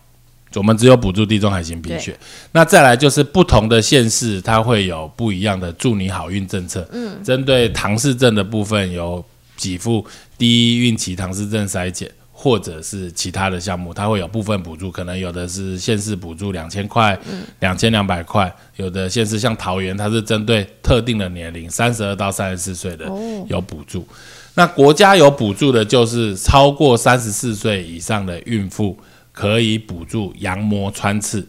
[0.56, 2.18] 我们只有补助地中海型贫血，
[2.54, 6.88] 那再来就是不同的县市，它会有不一样的祝你好运政策。
[6.92, 9.24] 嗯，针对唐氏症的部分有
[9.58, 10.04] 给付
[10.40, 12.10] 第一孕期唐氏症筛检，
[12.42, 17.20] 或者是其他的项目，它会有部分补助，可能有的是县市补助两千块，
[17.60, 23.12] 两千两百块；有的县市像桃园，它是针对特定的年龄，三十二到三十四岁的
[23.50, 24.08] 有补助。
[24.54, 28.98] 那国家有补助的，就是超过三十四岁以上的孕妇。
[29.32, 31.48] 可以补助羊膜穿刺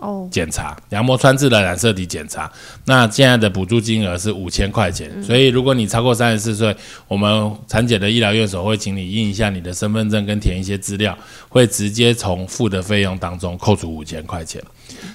[0.00, 2.50] 哦，检查羊膜穿刺的染色体检查。
[2.84, 11.16] 那现在的补助金额是五千块钱，所以如果你超过三十四岁，我们产检的医疗院所会请你印一下你的身份证跟填一些资料，
[11.48, 14.62] 会直接从付的费用当中扣除五千块钱。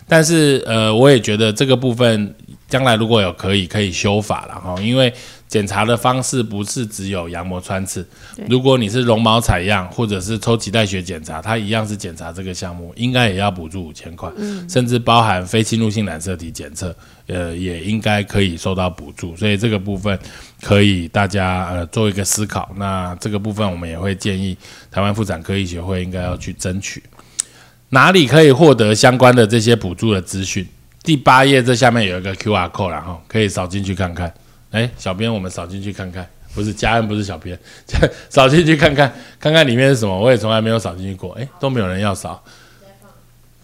[0.08, 2.36] 但是呃，我也觉得这个部分
[2.68, 5.14] 将来如果有可以可以修法了哈，因为。
[5.54, 8.04] 检查的方式不是只有羊膜穿刺，
[8.50, 14.32] 如果你是绒毛采样或者是抽脐带血检查，它一样是检查这个项目，应该也要补助五千块，
[14.68, 16.96] 甚至包含非侵入性染色体检测，
[17.28, 19.36] 呃，也应该可以受到补助。
[19.36, 20.18] 所以这个部分
[20.60, 22.72] 可以大家呃做一个思考。
[22.78, 24.58] 那这个部分我们也会建议
[24.90, 27.04] 台湾妇产科医学会应该要去争取，
[27.90, 30.68] 哪里可以获得相关的这些补助的资讯？
[31.04, 34.34] 第八页这下面有一个 Q R code，然后可以扫进去看看。
[34.74, 37.58] 哎，小编，我们扫进去看看，不是家人，不是小编，
[38.28, 40.20] 扫进去看看，看看里面是什么。
[40.20, 42.44] 我也从来没有扫进去过，哎，都没有人要扫，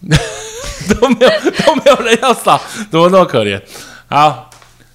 [0.00, 1.30] 都没有
[1.66, 3.60] 都没有人要扫，怎么那么可怜？
[4.06, 4.48] 好，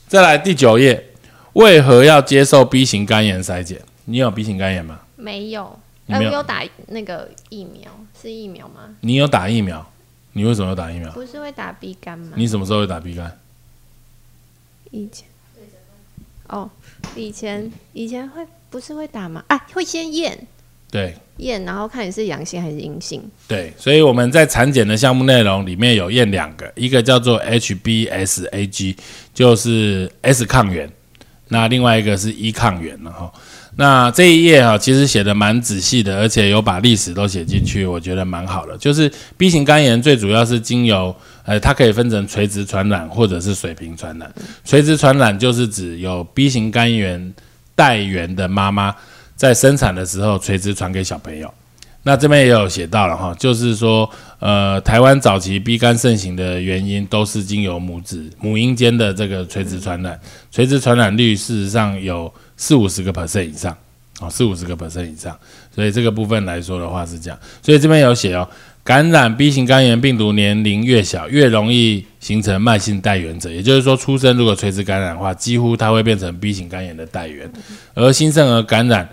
[0.08, 1.12] 再来第九页，
[1.52, 3.82] 为何要接受 B 型肝炎筛检？
[4.06, 5.02] 你有 B 型肝炎吗？
[5.18, 8.96] 没有，没有打那个疫苗，是疫苗吗？
[9.02, 9.86] 你有打疫苗？
[10.32, 11.12] 你为什么要打疫苗？
[11.12, 12.32] 不是会打 B 肝吗？
[12.36, 13.38] 你什么时候会打 B 肝？
[14.92, 15.28] 以前。
[16.48, 16.70] 哦，
[17.16, 19.44] 以前以前会不是会打吗？
[19.48, 20.48] 啊，会先验，
[20.92, 23.22] 对，验然后看你是阳性还是阴性。
[23.48, 28.98] 对，所以我们在产检的项目内容里面有验两个，一个叫做 HBsAg，
[29.34, 30.90] 就是 S 抗原，
[31.48, 33.32] 那另外一个是 E 抗原了哈。
[33.78, 38.78] 那这一页哈，其实写的蛮仔细的，而且有把历史都写进去，我觉得蛮好的。
[38.78, 44.34] 就是 B 型肝炎最主要是经由，呃，它可以分成垂直传染或者是水平传染。
[44.64, 47.34] 垂直传染就是指有 B 型肝炎
[47.76, 48.96] 带源的妈妈
[49.36, 51.54] 在生产的时候垂直传给小朋友。
[52.04, 54.10] 那这边也有写到了哈，就是说，
[54.40, 60.18] 呃，台湾早期 B 肝盛行的原因都是经由母子母婴间的这个垂直传染，
[60.50, 62.34] 垂直传染率事实上有。
[62.58, 63.76] 四五十个 percent 以上，
[64.20, 65.38] 哦，四五十个 percent 以上，
[65.74, 68.48] 所以这个部分来说的话是这样，所以这边有写哦，
[68.84, 73.52] 感染 B 型肝炎病毒年龄越小，越容易形成慢性带源者。
[73.52, 77.52] 也就是说，出生如果垂直感染的话，几乎它会变成 B 型肝炎的带源，
[77.94, 79.10] 而新生儿感染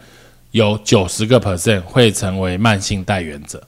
[0.50, 3.62] 有九十个 percent 会成为慢性带源者。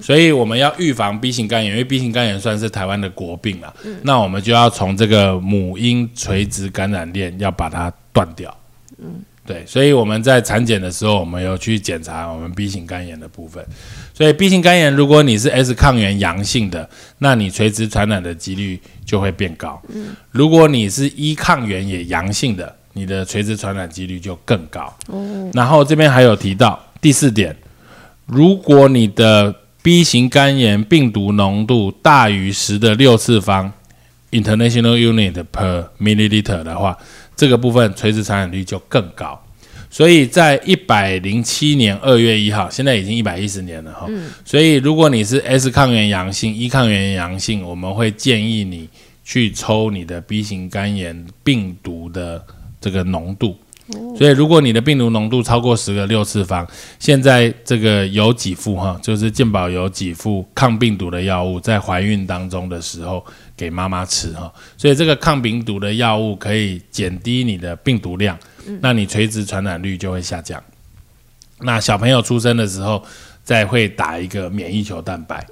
[0.00, 8.56] 所以我们要预防 B 型肝炎，因为 B 型肝炎算是台湾的国病啊，那我们就要从这个母婴垂直感染链要把它断掉。
[9.02, 9.24] 嗯。
[9.44, 13.66] 对，所以我们在产检的时候，我们有去检查我们 B 型肝炎的部分。
[14.14, 16.88] 所以 B 型肝炎，如果你是 S 抗原阳性的，
[17.18, 19.82] 那你垂直传染的几率就会变高。
[19.88, 24.96] 嗯，如果你是 E 抗原也阳性的，你的垂直传染几率就更高。
[25.08, 27.56] 哦，然后这边还有提到第四点，
[28.26, 33.72] 如果你的 B 型肝炎病毒浓度大于十的六次方
[34.30, 36.96] （International Unit per milliliter） 的话。
[37.34, 39.40] 这个部分垂直传染率就更高，
[39.90, 44.06] 所以在一百零七年二月一号，现在已经一百一十年了哈。
[44.44, 48.88] 所以如果你是 S 抗原阳性、E 抗原阳性，我们会建议你
[49.24, 52.44] 去抽你的 B 型肝炎病毒的
[52.80, 53.56] 这个浓度。
[54.16, 56.66] 所以如果你的病毒浓度超过十个六次方，
[56.98, 63.24] 现在这个有几副哈，就是健保有几副抗病毒的药物，在怀孕当中的时候。
[63.62, 68.36] 给妈妈吃哈，所以这个抗病毒的药物可以减低你的病毒量，
[68.80, 70.60] 那你垂直传染率就会下降。
[71.60, 73.00] 那小朋友出生的时候
[73.44, 75.46] 再会打一个免疫球蛋白，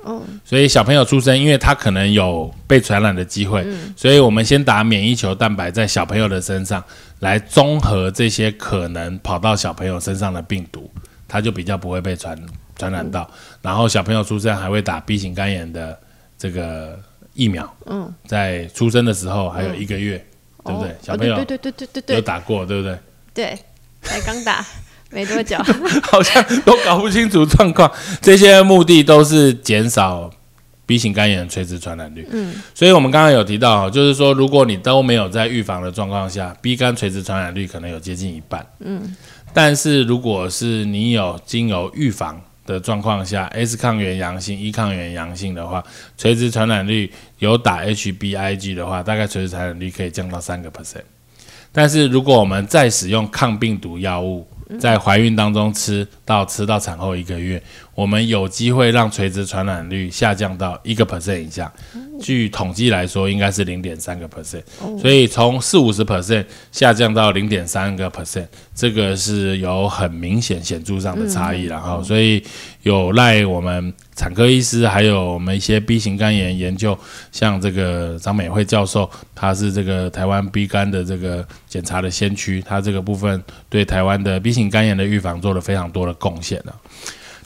[0.45, 3.65] 所以小朋友出生，因为他可能有被传染的机会，
[3.97, 6.83] 所以我们先打免疫球蛋白在小朋友的身上，
[7.21, 10.91] 来综合这些可能跑到小朋友身上的病毒，
[11.29, 12.37] 他就比较不会被传
[12.77, 13.31] 传染到。
[13.63, 15.97] 然后小朋友出生还会打 B 型肝炎的
[16.37, 16.99] 这个。
[17.35, 20.25] 疫苗，嗯，在出生的时候还有一个月，
[20.65, 20.97] 对不对？
[21.03, 22.99] 小朋友，对对对对对对，有打过，对不对？
[23.33, 23.59] 对，
[24.03, 24.65] 才刚打
[25.11, 25.57] 没多久，
[26.03, 27.91] 好像都搞不清楚状况。
[28.21, 30.31] 这些目的都是减少
[30.87, 32.27] B 型肝炎垂直传染率。
[32.31, 38.67] 嗯，所以我们刚刚有提到，就是说，如果你都没有在预防的状况下，B 肝垂直传染率可能有接近一半。
[38.81, 39.17] 嗯，
[39.53, 42.41] 但是如果是你有经由预防。
[42.67, 45.83] 的状况下，S 抗原阳性、E 抗原阳性的话，
[46.17, 51.03] 垂直传染率有打 HBIG 的话，大概垂直传染率可以降到三个 percent。
[51.73, 54.47] 但是如果我们再使用抗病毒药物，
[54.79, 57.61] 在怀孕当中吃到吃到产后一个月，
[57.95, 61.71] 我们有机会让垂直传染率下降到一个 percent 以下。
[62.21, 64.63] 据统计来说，应该是零点三个 percent。
[65.01, 71.65] 所以从四五十 percent 下降到零点三个 percent，这个是有很明显显著上的差异。
[71.65, 72.43] 然后，所以
[72.83, 76.99] 有赖我们产科医师，还有我们一些 B 型肝炎研究，
[77.33, 86.77] 像这个张美惠教授，他是这个台湾 B 肝的这个检查的先驱，他这个部分对台湾的 B 型肝炎的预防做了非常多的贡献了。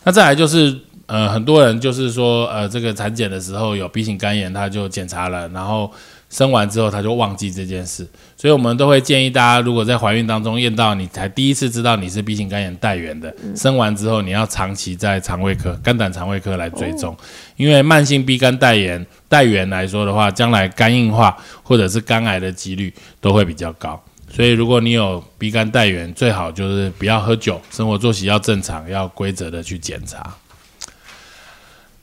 [0.04, 5.90] 那再来就是呃，很多人就是说呃，这个产检的时候有 B 型肝炎，他就检查了，然后
[6.30, 17.14] 生完之后他就忘记这件事，所以我们都会建议大家，如果在怀孕当中验到你才第一次知道你是 B 型肝炎带源的，生完之后你要长期在肠胃科、肝胆肠胃科来追踪，
[17.56, 24.02] 因为慢性 B 肝带源带源来说的话，将来肝硬化或者是肝癌的几率都会比较高。
[24.34, 30.34] 所以，如果你有鼻肝带源，最好就是不要喝酒，生活作息要正常，要规则的去检查。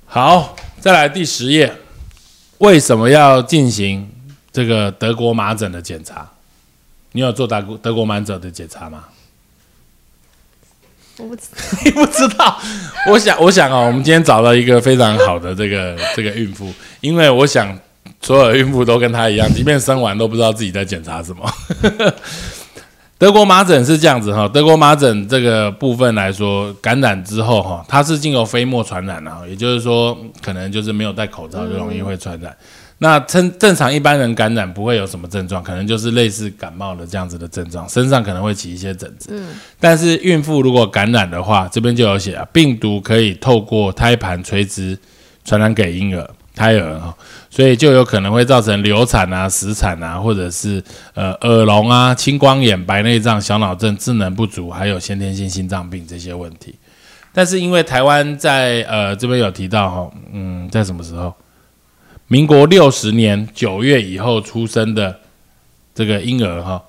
[0.06, 1.76] 好，再来第十页，
[2.60, 4.10] 为什么要进行
[4.50, 6.26] 这个德国麻疹的检查？
[7.12, 9.04] 你有做德国德国麻疹的检查吗？
[11.18, 11.50] 我不知，
[11.84, 12.62] 你不知道？
[13.08, 17.78] 我想，我想哦，我们今天找到一个非常好的这个这个孕妇，因为我想。
[18.22, 21.50] 所有孕妇都跟她一样，即便生完都不知道自己在检查什么。
[23.18, 32.56] 德国麻疹是这样子哈，德国麻疹这个部分来说，感染之后哈，它是经由飞沫传染的，也就是说，可能就是没有戴口罩就容易会传染。
[32.98, 39.30] 那正正常一般人感染不会有什么症状，可能就是类似感冒的这样子的症状，身上可能会起一些疹子。
[39.32, 44.98] 嗯，但是孕妇如果感染的话，这边就有写啊，病毒可以透过胎盘垂直
[45.46, 46.28] 传染给婴儿。
[46.54, 47.16] 胎儿哈，
[47.50, 50.84] 所以就有可能会造成流产啊、死产啊，或者是
[51.14, 56.76] 呃耳聋啊、青光眼、白内障、小脑症、智能不足，还有先天性心脏病这些问题。
[57.34, 61.34] 但是因为台湾在呃这边有提到哈，嗯，在什么时候？
[62.28, 65.18] 民国六十年九月以后出生的
[65.96, 66.82] 这个婴儿哈，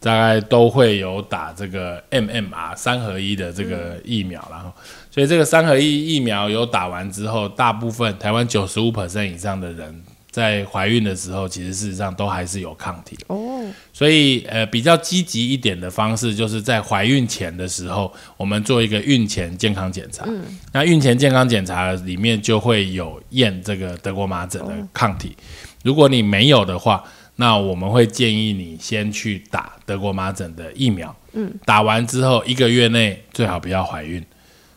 [0.00, 4.70] 大概都会有打这个 MMR 三合一的这个疫苗然后。
[5.18, 13.18] 所以这个三合一疫苗有打完之后，大部分台湾九十五 percent 以上的人在怀孕的时候，其实事实上都还是有抗体。
[13.26, 20.24] 哦，所以呃，比较积极一点的方式，就是在怀孕前的时候，我们做一个孕前健康检查。
[20.28, 20.40] 嗯，
[20.72, 25.36] 那孕前健康检查里面就会有验这个德国麻疹的抗体。
[25.82, 27.02] 如果你没有的话，
[27.34, 31.12] 那我们会建议你先去打德国麻疹的疫苗。
[31.32, 34.24] 嗯，打完之后一个月内最好不要怀孕。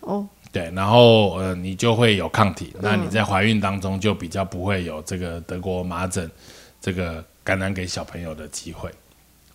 [0.02, 0.28] 哦。
[0.52, 6.30] 对，然后呃，你就会有抗体，那你在怀孕当中就比较不会有这个德国麻疹
[6.82, 8.92] 这个感染给小朋友的机会。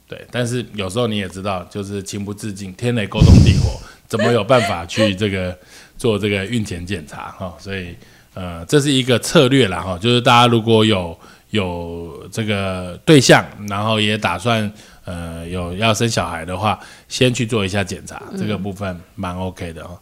[0.09, 3.79] 对，但是有时候你也知道，就是情不自禁，天雷勾动地火，
[4.09, 5.55] 怎么有办法去这个
[5.99, 7.55] 做这个孕前检查哈？
[7.59, 7.95] 所以
[8.33, 11.19] 呃，这是一个策略啦哈，就是大家如果有
[11.51, 14.73] 有这个对象，然后也打算
[15.05, 20.01] 呃有要生小孩的话，先去做一下检查，这个部分蛮 OK 的哈。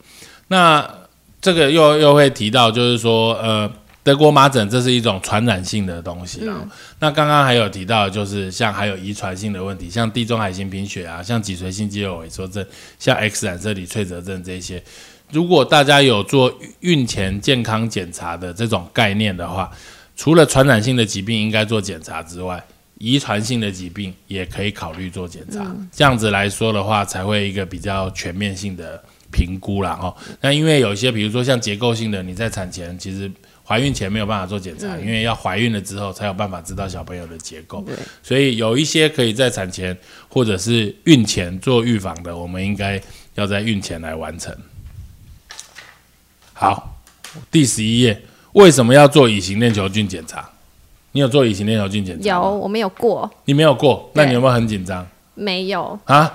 [0.48, 0.88] 那
[1.40, 3.70] 这个又又会提到，就是说，呃，
[4.02, 6.66] 德国麻疹这是一种传染性的东西啊。
[7.00, 12.64] 那刚刚还有提到，就是像还有遗传性的问题，像地中海型贫血啊，像脊髓性肌肉萎缩症，
[12.98, 14.82] 像 X 染色体脆折症这些。
[15.30, 19.70] 如果大家有做孕前健康检查的这种概念的话，
[20.16, 22.62] 除了传染性的疾病应该做检查之外，
[22.98, 25.74] 遗传性的疾病也可以考虑做检查。
[25.90, 29.02] 这样子来说的话，才会一个比较全面性的。
[29.34, 33.28] 评估了哦，那因为有一些，比如说像结构性的，你在产前其实
[33.66, 37.84] 怀孕前没有办法做检查，因为要怀孕了之后才有办法知道小朋友的结构。
[38.22, 39.96] 所以有一些可以在产前
[40.28, 43.02] 或者是孕前做预防的，我们应该
[43.34, 44.56] 要在孕前来完成。
[46.52, 46.96] 好，
[47.50, 48.22] 第十一页，
[48.52, 50.48] 为什么要做乙型链球菌检查？
[51.10, 52.28] 你有做乙型链球菌检查？
[52.28, 53.28] 有，我没有过。
[53.46, 55.04] 你没有过，那你有没有很紧张？
[55.34, 56.32] 没有啊。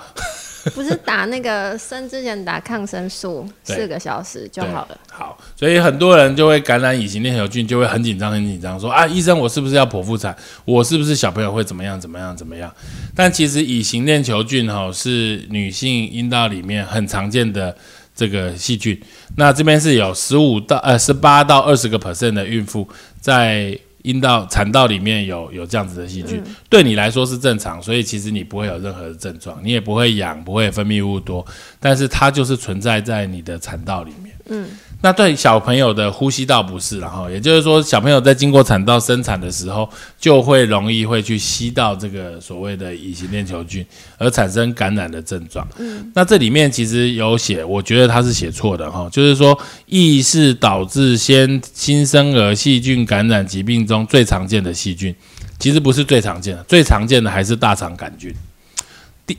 [0.74, 4.98] 不是打那个生之前打抗生素四个小时就好了。
[5.10, 10.36] 好，所以很多人就会感染乙型链球菌，就会很紧张，很紧张，说啊，医生，我是不是要剖腹产？
[10.64, 12.72] 我是不是小朋友会怎么样，怎么样，怎么样？
[13.14, 17.74] 但其实乙型链球菌哈是女性阴道里面很常见的
[18.14, 19.00] 这个细菌。
[19.36, 22.88] 那这边是有十五到呃十八到二十个 percent 的孕妇
[23.20, 23.78] 在。
[24.02, 31.44] 阴道、产道里面有有这样子的细菌，对你来说是正常，所以其实你不会有任何的症状，你也不会痒，不会分泌物多，
[31.78, 34.29] 但是它就是存在在你的产道里面。
[34.50, 34.68] 嗯。
[35.02, 39.88] 那对小朋友的呼吸道不是，然后也就是说，小朋友在经过产道生产的时候，
[40.20, 43.82] 就会容易会去吸到这个所谓的乙型链球菌，
[44.18, 45.66] 而产生感染的症状。
[45.78, 55.14] 嗯，那这里面其实有写，我觉得他是写错的哈，就是说，易是导致先新生儿细菌感染疾病中最常见的细菌，
[55.58, 58.34] 其实不是最常见的，最常见的还是大肠杆菌。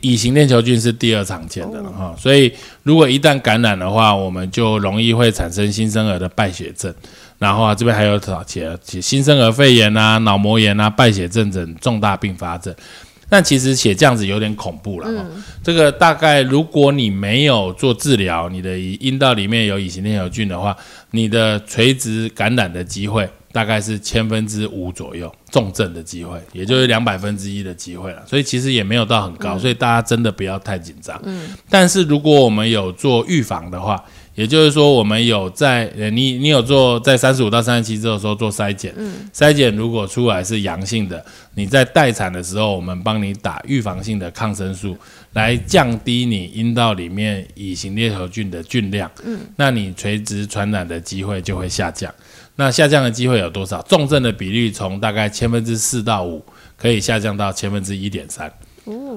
[0.02, 2.52] 乙型链球菌是第二常见的哈，所以
[2.84, 6.94] 如果一旦感染的话，我们就容易会产生新生儿的败血症，
[7.38, 12.74] 然后啊这边还有写新生儿肺炎啊、脑膜炎啊、败血症等重大并发症。
[13.30, 15.08] 但其实写这样子有点恐怖了。
[15.08, 20.76] 嗯，这个大概如果你没有做治疗，你的阴道里面有乙型链球菌的话，
[21.12, 23.30] 你的垂直感染的机会。
[23.52, 31.20] 大概是千分之五左右重症的机会，也就是两百分之一的机会了，所以其实也没有到很高，所以大家真的不要太紧张。
[31.24, 41.24] 嗯，但是如果我们有做预防的话，也就是说我们有在呃你你有做在三十五到三十七周的时候做筛检，嗯，筛检如果出来是阳性的，
[41.56, 44.96] 你在待产的时候，我们帮你打预防性的抗生素，
[45.34, 52.10] 来降低你阴道里面乙型链球菌的菌量，嗯，那你垂直传染的机会就会下降。
[52.56, 53.82] 那下降的机会有多少？
[53.84, 56.44] 重症的比率从大概千分之四到五，
[56.78, 58.52] 可以下降到千分之一点三。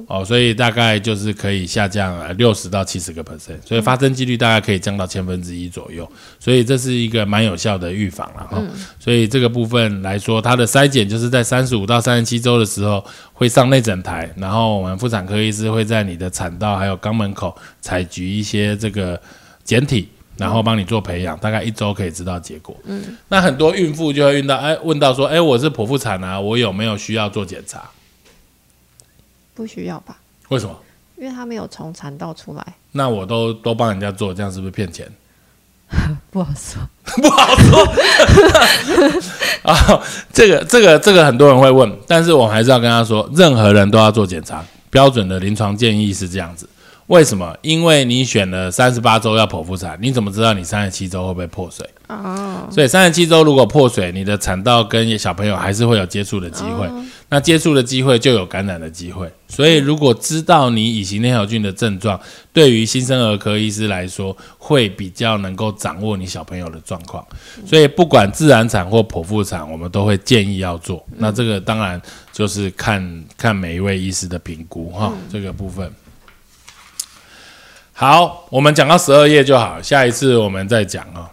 [0.07, 6.07] 哦，所以大概就是可以下降六十到七十个 percent，所以发生几率大概可以降到千分之一左右。
[6.39, 8.63] 所以这是一个蛮有效的预防了哈。
[9.01, 19.21] 所以这个部分来说，它的筛检就是在三十五到三十七周的时候会上内诊台，然后我们妇产科医师会在你的产道还有肛门口采集一些这个
[19.65, 20.11] 简体。
[20.37, 22.77] 然后帮你做培养，大概一周可以知道结果。
[22.85, 27.83] 嗯，那很多孕妇就会问到，哎，问到说，哎，我是剖腹产啊，我有没有需要做检查？
[29.55, 30.19] 不需要吧？
[30.49, 30.77] 为什么？
[31.17, 32.67] 因为他没有从产道出来。
[32.93, 35.09] 那我都都帮人家做，这样是不是骗钱？
[36.31, 36.83] 不好说，
[37.23, 37.85] 不好说。
[39.71, 46.69] 啊，这个这个这个很多人会问，但是我还是要跟他说，任何人都要做检查，标准的临床建议是这样子。
[47.09, 47.55] 为什么？
[47.61, 51.89] 因为你选了三十八周要剖腹产，你怎么知道你三十七周会不会破水？
[52.09, 56.91] 哦，所以三十七周如果破水，你的产道跟小朋友还是会有接触的机会，
[57.29, 59.31] 那接触的机会就有感染的机会。
[59.49, 62.19] 所以如果知道你乙型链球菌的症状，
[62.53, 67.25] 对于新生儿科医师来说，会比较能够掌握你小朋友的状况。
[67.67, 71.05] 所以不管自然产或剖腹产，我们都会建议要做。
[71.17, 72.01] 那这个当然
[72.33, 75.91] 就是看看每一位医师的评估哈，这个部分。
[77.97, 81.31] 好，我们讲到十二页就好，下一次我们再讲哦。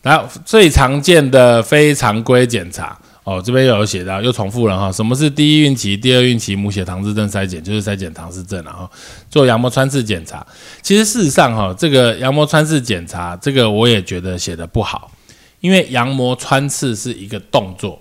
[0.00, 4.92] 然后最常见的非常规检查哦，这边又有写到，又重复了哈。
[4.92, 7.60] 什么是第一孕期、第二孕期母血糖质症筛检？
[7.60, 8.88] 就是筛检唐氏症，然后
[9.28, 10.46] 做羊膜穿刺检查。
[10.82, 15.10] 其实事实上哈，这个羊膜穿刺检查，这个我也觉得写的不好，
[15.58, 18.00] 因为羊膜穿刺是一个动作，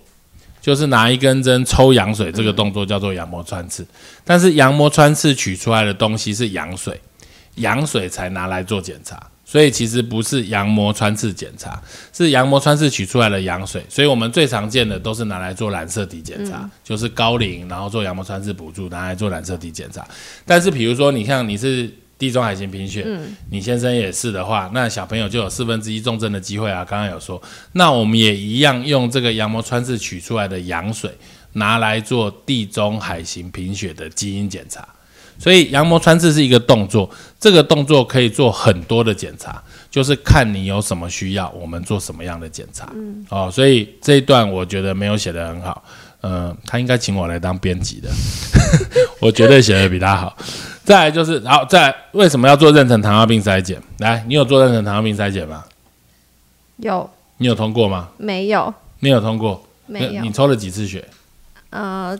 [0.61, 3.83] 就是拿一根针抽羊水，这个动作叫做羊膜穿刺。
[4.23, 7.01] 但是羊膜穿刺取出来的东西是羊水。
[7.55, 11.81] 羊水才拿来做检查，所以其实不是羊膜穿刺检查，
[12.11, 13.85] 是羊膜穿刺取出来的羊水。
[13.87, 20.07] 所以我们最常见的都是拿来做染色体检查，就是高龄然后做羊膜穿刺补助，拿来做染色体检查。
[20.45, 23.05] 但是比如说你像你是地中海型贫血，
[23.51, 26.85] 你先生也是的话，那小朋友就有四分之一重症的机会啊。
[26.85, 27.41] 刚刚有说，
[27.73, 31.11] 那我们也一样用这个羊膜穿刺取出来的羊水
[31.53, 34.87] 拿来做地中海型贫血的基因检查。
[35.43, 42.89] 所以羊膜穿刺是一个动作，这个动作可以做很多的检查，就是看你有什么需要，我们做什么样的检查。
[42.95, 45.83] 嗯，哦，所以这一段我觉得没有写的很好，
[46.21, 48.09] 嗯，他应该请我来当编辑的，
[49.19, 50.33] 我绝对写的比他好。
[50.85, 53.81] 再来就是，然后再为什么要做妊娠糖尿病筛检？
[53.97, 55.65] 来，你有做妊娠糖尿病筛检吗？
[56.77, 57.09] 有。
[57.35, 58.07] 你有通过吗？
[58.15, 58.73] 没有。
[59.01, 59.61] 没有通过。
[59.87, 60.23] 没有。
[60.23, 61.05] 你抽了几次血？
[61.71, 62.17] 呃。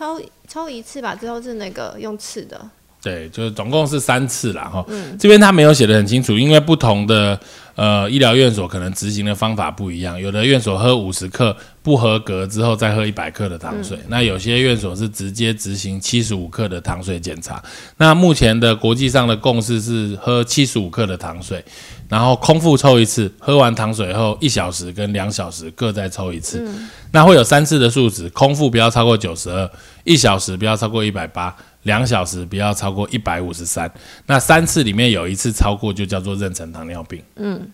[0.00, 2.58] 抽抽一次吧，最后是那个用刺的。
[3.02, 4.82] 对，就是总共是三次啦，哈。
[4.88, 5.14] 嗯。
[5.18, 7.38] 这边他没有写的很清楚，因为不同的
[7.80, 10.20] 呃医疗院所可能执行的方法不一样。
[10.20, 17.62] 有的院所喝五十克不合格之后再喝一百克的糖水，那有些院所是直接执行七十五克的糖水检查。
[17.96, 21.64] 那目前的国际上的共识是喝七十五克的糖水。
[22.06, 26.68] 然后空腹抽一次，喝完糖水后一小时跟两小时各再抽一次，
[27.12, 29.70] 那会有三次的数值，空腹不要超过九十二，
[30.02, 33.90] 一小时不要超过一百八，两小时不要超过一百五十三。
[34.26, 37.22] 那三次里面有一次超过，就叫做妊娠糖尿病。
[37.36, 37.70] 嗯，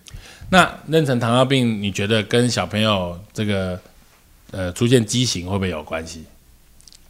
[0.50, 3.80] 那妊娠糖尿病，你觉得跟小朋友这个
[4.50, 6.24] 呃出现畸形会不会有关系？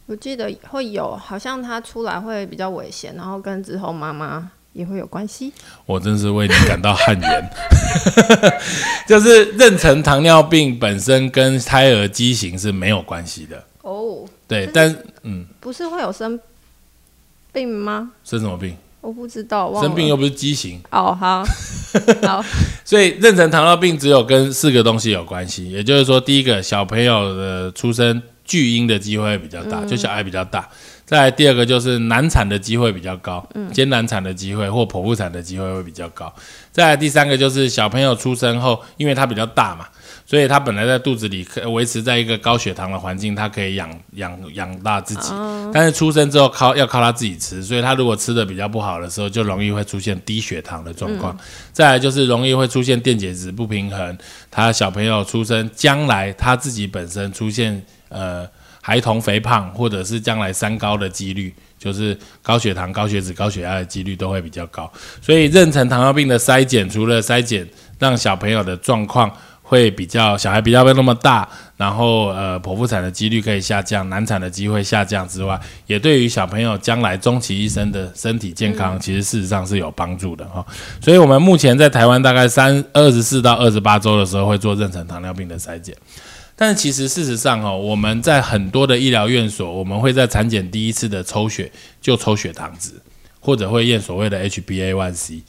[0.07, 4.51] 我记得会有，好像他出来会比较危险，然后跟之后妈妈。
[4.77, 5.51] 也会有关系，
[5.87, 7.51] 我真是为你感到汗颜。
[9.09, 14.23] 就是妊娠糖尿病本身跟胎儿畸形是没有关系的哦。
[14.47, 16.39] 对，但嗯，不是会有生
[17.57, 18.11] 病吗？
[18.23, 18.77] 生什么病？
[19.01, 20.79] 我不知道，生病又不是畸形。
[20.91, 21.43] 哦，好，
[22.27, 22.45] 好。
[22.85, 30.69] 所以妊娠糖尿病只有跟四个东西有关系，也就是说，第一个小朋友的出生巨婴的机会比较大，就小孩比较大。
[31.07, 36.31] 再来第二个就是难产的机会比较高，嗯艰难产的机会或剖腹产的机会会比较高。
[36.73, 39.87] 再来第三个就是小朋友出生后，因为他比较大嘛，
[40.27, 45.33] 所以他本来在肚子里可维持在一个高血糖的环境，他可以养养养大自己。
[45.73, 51.39] 但是出生之后靠要靠他自己吃，所以他如果吃的比较不好的时候，就容易会出现低血糖的状况。
[51.73, 54.19] 再来就是容易会出现电解质不平衡，
[54.51, 58.47] 他小朋友出生将来他自己本身出现呃。
[58.83, 64.89] 孩童肥胖，或者是将来三高的几率，就是高血糖、高血脂、高血压的几率都会比较高。
[65.21, 67.69] 所以，妊娠糖尿病的筛检，除了筛检
[67.99, 69.29] 让小朋友的状况
[69.69, 80.65] 会比较小孩比较没那么大，然后呃剖腹产的几率可以下降，难产的机会下降之外，也对于小朋友将来终其一生的身体健康，其实事实上是有帮助的哈。
[81.03, 85.93] 所以我们目前在台湾大概三二十四到二十八周的时候会做妊娠糖尿病的筛检。
[86.55, 92.93] 但是其实事实上哦，我们在很多的医疗院所，我们会在产检第一次的抽血就抽血糖值，
[93.41, 95.41] 或者会验所谓的 HbA1c。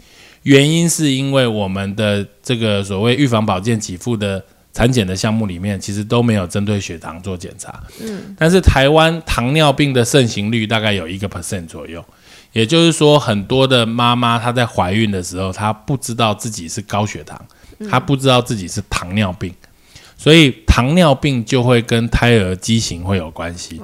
[0.47, 4.41] 原因是因为我们的这个所谓预防保健给付的
[4.71, 7.83] 产检的项目里面，其实都没有针对血糖做检查。
[8.01, 8.33] 嗯。
[8.39, 12.01] 但是台湾糖尿病的盛行率大概有一个 percent 左右，
[12.53, 17.37] 也就是说，很多的妈妈她在怀孕的时候，她不知道自己是高血糖，
[17.89, 19.53] 她不知道自己是糖尿病。
[20.15, 23.81] 所以糖尿病就会跟胎儿畸形会有关系，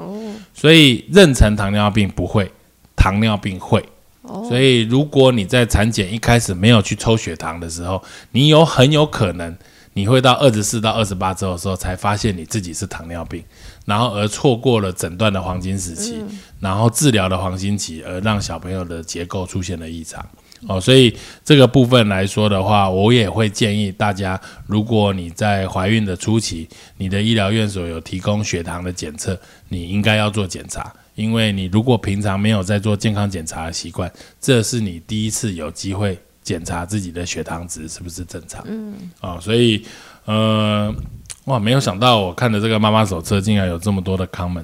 [0.54, 2.50] 所以妊娠糖尿病不会，
[2.96, 3.84] 糖尿病会。
[4.24, 8.02] 所以如果你在产检一开始没有去抽血糖的时候，
[8.32, 9.56] 你有很有可能
[9.94, 13.44] 你会到二十四到二十八周的时候才发现你自己是糖尿病，
[13.86, 16.24] 然后而错过了诊断的黄金时期，
[16.60, 20.26] 然后治疗的黄金期，而让小朋友的结构出现了异常。
[20.68, 29.38] 哦，所以这个部分来说的话，我也会建议大家，如果你在怀孕的初期，你的医疗院所有提供血糖的检测，
[29.70, 38.64] 你应该要做检查，因为你如果平常没有在做健康检查的习惯，这是你第一次有机会检查自己的血糖值是不是正常。
[38.68, 39.84] 嗯，啊，所以，
[40.26, 40.94] 呃，
[41.46, 44.64] 哇，没有想到我看的这个妈妈手册竟然有这么多的 comment，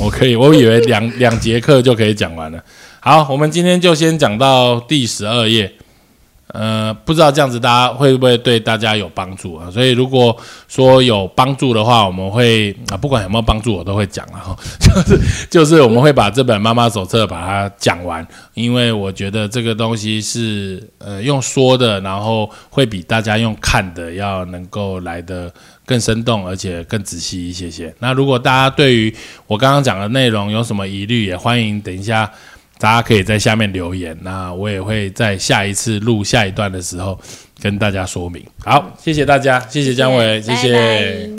[0.00, 2.62] 我可以，我以为两两节课就可以讲完了。
[3.08, 5.72] 好，我们今天就先讲到第十二页。
[6.48, 9.70] 呃，不知道这样子大家会不会对大家有帮助啊？
[9.70, 10.36] 所以如果
[10.66, 14.56] 说有帮助的话，我们会啊，不管有没有帮助，我都会讲了哈。
[14.82, 25.52] 就是就是我们会把这本妈妈手册把它讲完，因为我觉得这个东西是呃用说的，然后会比大家用看的要能够来的
[25.84, 27.94] 更生动，而且更仔细一些些。
[28.00, 29.14] 那如果大家对于
[29.46, 32.28] 我刚刚讲的内容有什么疑虑，也欢迎等一下。
[32.78, 37.18] 大家可以在下面留言，那我也会在下一次录下一段的时候
[37.60, 38.44] 跟大家说明。
[38.64, 41.30] 好，谢谢大家，谢谢姜伟，谢谢。